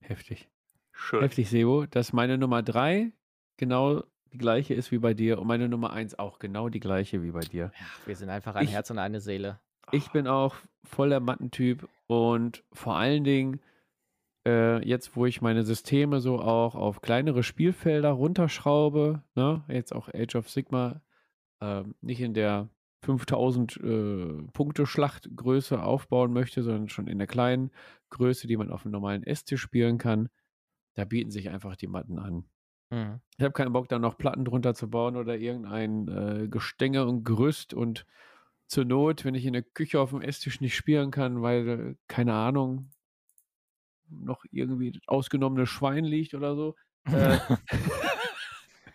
[0.00, 0.50] Heftig.
[0.94, 1.20] Schön.
[1.22, 1.86] Heftig, Sebo.
[1.86, 3.12] Dass meine Nummer drei
[3.56, 7.22] genau die gleiche ist wie bei dir und meine Nummer eins auch genau die gleiche
[7.22, 7.70] wie bei dir.
[7.78, 9.60] Ja, wir sind einfach ein Ich- Herz und eine Seele.
[9.92, 13.60] Ich bin auch voller Mattentyp und vor allen Dingen
[14.46, 20.08] äh, jetzt, wo ich meine Systeme so auch auf kleinere Spielfelder runterschraube, ne, jetzt auch
[20.12, 21.00] Age of Sigma,
[21.60, 22.68] ähm, nicht in der
[23.04, 27.70] 5000 äh, Punkte Schlachtgröße aufbauen möchte, sondern schon in der kleinen
[28.10, 30.28] Größe, die man auf einem normalen Esstisch spielen kann,
[30.94, 32.44] da bieten sich einfach die Matten an.
[32.90, 33.20] Mhm.
[33.36, 37.24] Ich habe keinen Bock, da noch Platten drunter zu bauen oder irgendein äh, Gestänge und
[37.24, 38.06] Gerüst und
[38.66, 42.34] zur Not, wenn ich in der Küche auf dem Esstisch nicht spielen kann, weil, keine
[42.34, 42.90] Ahnung,
[44.08, 46.74] noch irgendwie das ausgenommene Schwein liegt oder so.
[47.06, 47.38] Äh,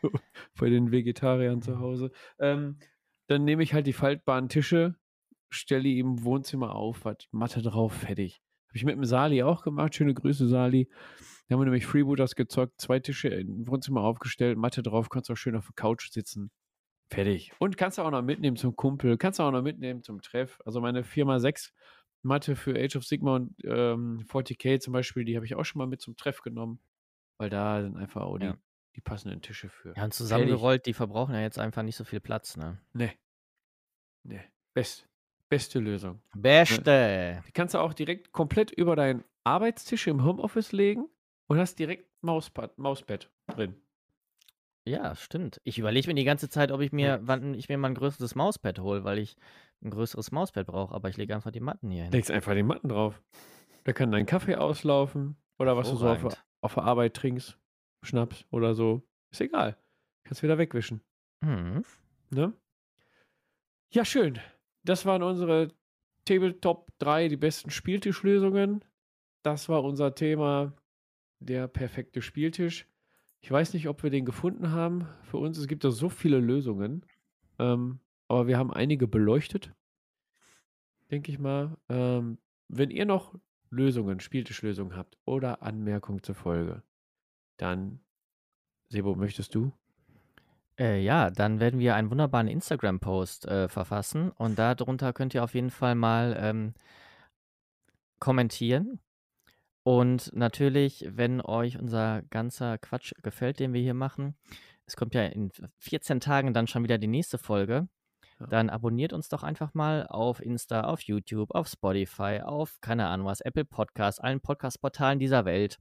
[0.60, 2.12] bei den Vegetariern zu Hause.
[2.40, 2.80] Ähm,
[3.28, 4.96] dann nehme ich halt die faltbaren Tische,
[5.50, 8.42] stelle die im Wohnzimmer auf, was Matte drauf, fertig.
[8.70, 9.96] Habe ich mit dem Sali auch gemacht.
[9.96, 10.88] Schöne Grüße, Sali.
[11.48, 15.36] Da haben wir nämlich Freebooters gezockt, zwei Tische im Wohnzimmer aufgestellt, Matte drauf, kannst auch
[15.36, 16.52] schön auf der Couch sitzen.
[17.12, 17.52] Fertig.
[17.58, 20.60] Und kannst du auch noch mitnehmen zum Kumpel, kannst du auch noch mitnehmen zum Treff.
[20.64, 21.72] Also meine 4x6
[22.22, 25.80] Matte für Age of Sigma und ähm, 40k zum Beispiel, die habe ich auch schon
[25.80, 26.80] mal mit zum Treff genommen,
[27.40, 28.58] weil da sind einfach auch die, Ja.
[28.96, 29.96] die passenden Tische für.
[29.98, 32.80] Ja, und zusammengerollt, die verbrauchen ja jetzt einfach nicht so viel Platz, ne?
[32.94, 33.18] Nee.
[34.24, 34.44] Nee.
[34.76, 35.09] Best.
[35.50, 36.22] Beste Lösung.
[36.36, 37.44] Beste.
[37.48, 41.10] Die kannst du auch direkt komplett über deinen Arbeitstisch im Homeoffice legen
[41.48, 43.76] und hast direkt Mauspad, Mauspad drin.
[44.86, 45.60] Ja, stimmt.
[45.64, 48.36] Ich überlege mir die ganze Zeit, ob ich mir, wann ich mir mal ein größeres
[48.36, 49.36] Mauspad hole, weil ich
[49.84, 52.12] ein größeres Mauspad brauche, aber ich lege einfach die Matten hier hin.
[52.12, 53.22] Legst einfach die Matten drauf.
[53.84, 57.58] Da kann dein Kaffee auslaufen oder was du so auf, auf der Arbeit trinkst.
[58.04, 59.02] Schnaps oder so.
[59.32, 59.78] Ist egal.
[60.24, 61.02] Kannst wieder wegwischen.
[61.42, 61.84] Mhm.
[62.30, 62.54] Ne?
[63.92, 64.40] Ja, schön.
[64.84, 65.70] Das waren unsere
[66.26, 68.84] Tabletop 3, die besten Spieltischlösungen.
[69.44, 70.74] Das war unser Thema,
[71.40, 72.88] der perfekte Spieltisch.
[73.42, 75.08] Ich weiß nicht, ob wir den gefunden haben.
[75.24, 77.06] Für uns, es gibt ja so viele Lösungen.
[77.58, 79.74] Ähm, aber wir haben einige beleuchtet.
[81.10, 81.78] Denke ich mal.
[81.88, 83.34] Ähm, wenn ihr noch
[83.70, 86.84] Lösungen, Spieltischlösungen habt oder Anmerkungen zur Folge,
[87.58, 88.02] dann,
[88.90, 89.72] Sebo, möchtest du?
[90.80, 95.54] Äh, ja, dann werden wir einen wunderbaren Instagram-Post äh, verfassen und darunter könnt ihr auf
[95.54, 96.74] jeden Fall mal ähm,
[98.20, 99.00] kommentieren.
[99.84, 104.36] Und natürlich, wenn euch unser ganzer Quatsch gefällt, den wir hier machen,
[104.86, 107.88] es kommt ja in 14 Tagen dann schon wieder die nächste Folge,
[108.40, 108.48] Ja.
[108.48, 113.28] dann abonniert uns doch einfach mal auf Insta, auf YouTube, auf Spotify, auf keine Ahnung
[113.28, 115.78] was, Apple Podcasts, allen Podcast-Portalen dieser Welt.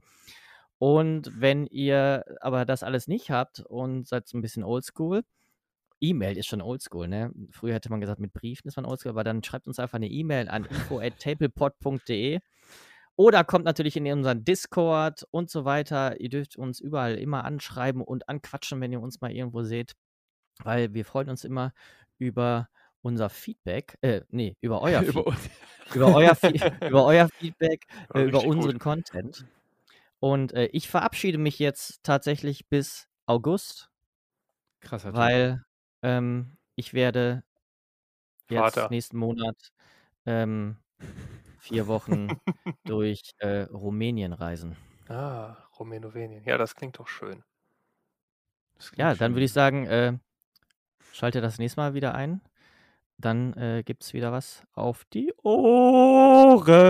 [0.78, 5.24] Und wenn ihr aber das alles nicht habt und seid so ein bisschen oldschool,
[6.00, 7.32] E-Mail ist schon oldschool, ne?
[7.50, 10.06] Früher hätte man gesagt, mit Briefen ist man oldschool, aber dann schreibt uns einfach eine
[10.08, 12.38] E-Mail an info.tablepod.de
[13.16, 16.20] oder kommt natürlich in unseren Discord und so weiter.
[16.20, 19.94] Ihr dürft uns überall immer anschreiben und anquatschen, wenn ihr uns mal irgendwo seht,
[20.62, 21.72] weil wir freuen uns immer
[22.18, 22.68] über
[23.02, 25.94] unser Feedback, äh, nee, über euer Über Feedback, uns.
[25.96, 26.52] über euer, Fe-
[26.88, 28.54] über euer Feedback, äh, über richtig gut.
[28.56, 29.44] unseren Content.
[30.20, 33.90] Und äh, ich verabschiede mich jetzt tatsächlich bis August,
[34.80, 35.64] Krasser weil
[36.02, 37.44] ähm, ich werde
[38.48, 38.90] jetzt Vater.
[38.90, 39.72] nächsten Monat
[40.26, 40.78] ähm,
[41.58, 42.40] vier Wochen
[42.86, 44.76] durch äh, Rumänien reisen.
[45.06, 46.44] Ah, Rumänowenien.
[46.44, 47.44] Ja, das klingt doch schön.
[48.76, 49.52] Das Ja, klingt dann würde ich schön.
[49.52, 50.18] sagen, äh,
[51.12, 52.42] schalte das nächste Mal wieder ein.
[53.18, 56.80] Dann äh, gibt es wieder was auf die Ohren.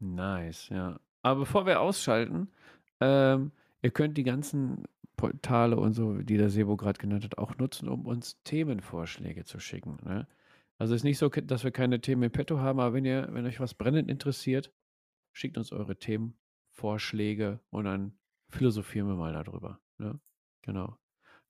[0.00, 1.00] Nice, ja.
[1.22, 2.48] Aber bevor wir ausschalten,
[3.00, 4.84] ähm, ihr könnt die ganzen
[5.16, 9.58] Portale und so, die der Sebo gerade genannt hat, auch nutzen, um uns Themenvorschläge zu
[9.58, 9.98] schicken.
[10.04, 10.26] Ne?
[10.78, 13.28] Also es ist nicht so, dass wir keine Themen im Petto haben, aber wenn ihr,
[13.32, 14.72] wenn euch was brennend interessiert,
[15.32, 18.12] schickt uns eure Themenvorschläge und dann
[18.48, 19.80] philosophieren wir mal darüber.
[19.98, 20.20] Ne?
[20.62, 20.96] Genau.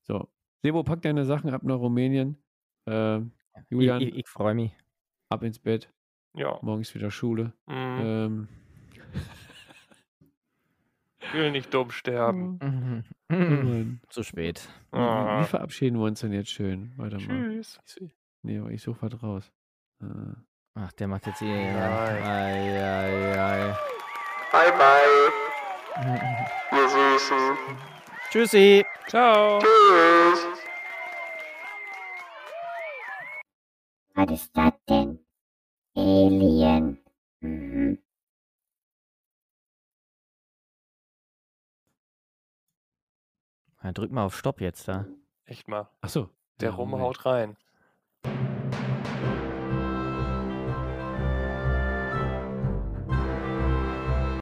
[0.02, 0.28] So,
[0.62, 2.39] Sebo, pack deine Sachen ab nach Rumänien.
[2.86, 4.73] Ähm, Ich, Julian, ich, ich freue mich.
[5.28, 5.93] ab ins Bett.
[6.39, 6.59] Ja.
[6.62, 7.52] Morgen ist wieder Schule.
[7.66, 8.48] Mm, Ähm,
[11.32, 12.59] will nicht dumm sterben.
[12.62, 13.05] Mhm.
[13.28, 14.01] Mann.
[14.09, 14.69] Zu spät.
[14.93, 16.93] Wie, wie, Ah, verabschieden wir uns denn jetzt schön?
[16.97, 17.27] Warte mal.
[17.51, 17.78] tschüss.
[18.01, 19.52] Ich, nee, aber ich suche was raus.
[20.01, 20.06] Äh,
[20.74, 23.74] Ach, der macht jetzt ei, ei.
[24.52, 25.32] Bye bye,
[26.73, 27.56] ihr Süßen.
[28.31, 28.85] Tschüssi.
[29.09, 29.59] Ciao.
[29.59, 30.47] Tschüss.
[34.15, 35.18] Was ist das denn?
[36.28, 36.98] Alien.
[37.40, 37.98] Mhm.
[43.82, 45.06] Ja, drück mal auf Stopp jetzt da.
[45.44, 45.88] Echt mal.
[46.00, 46.28] achso.
[46.60, 47.56] Der Ja, Rum haut rein.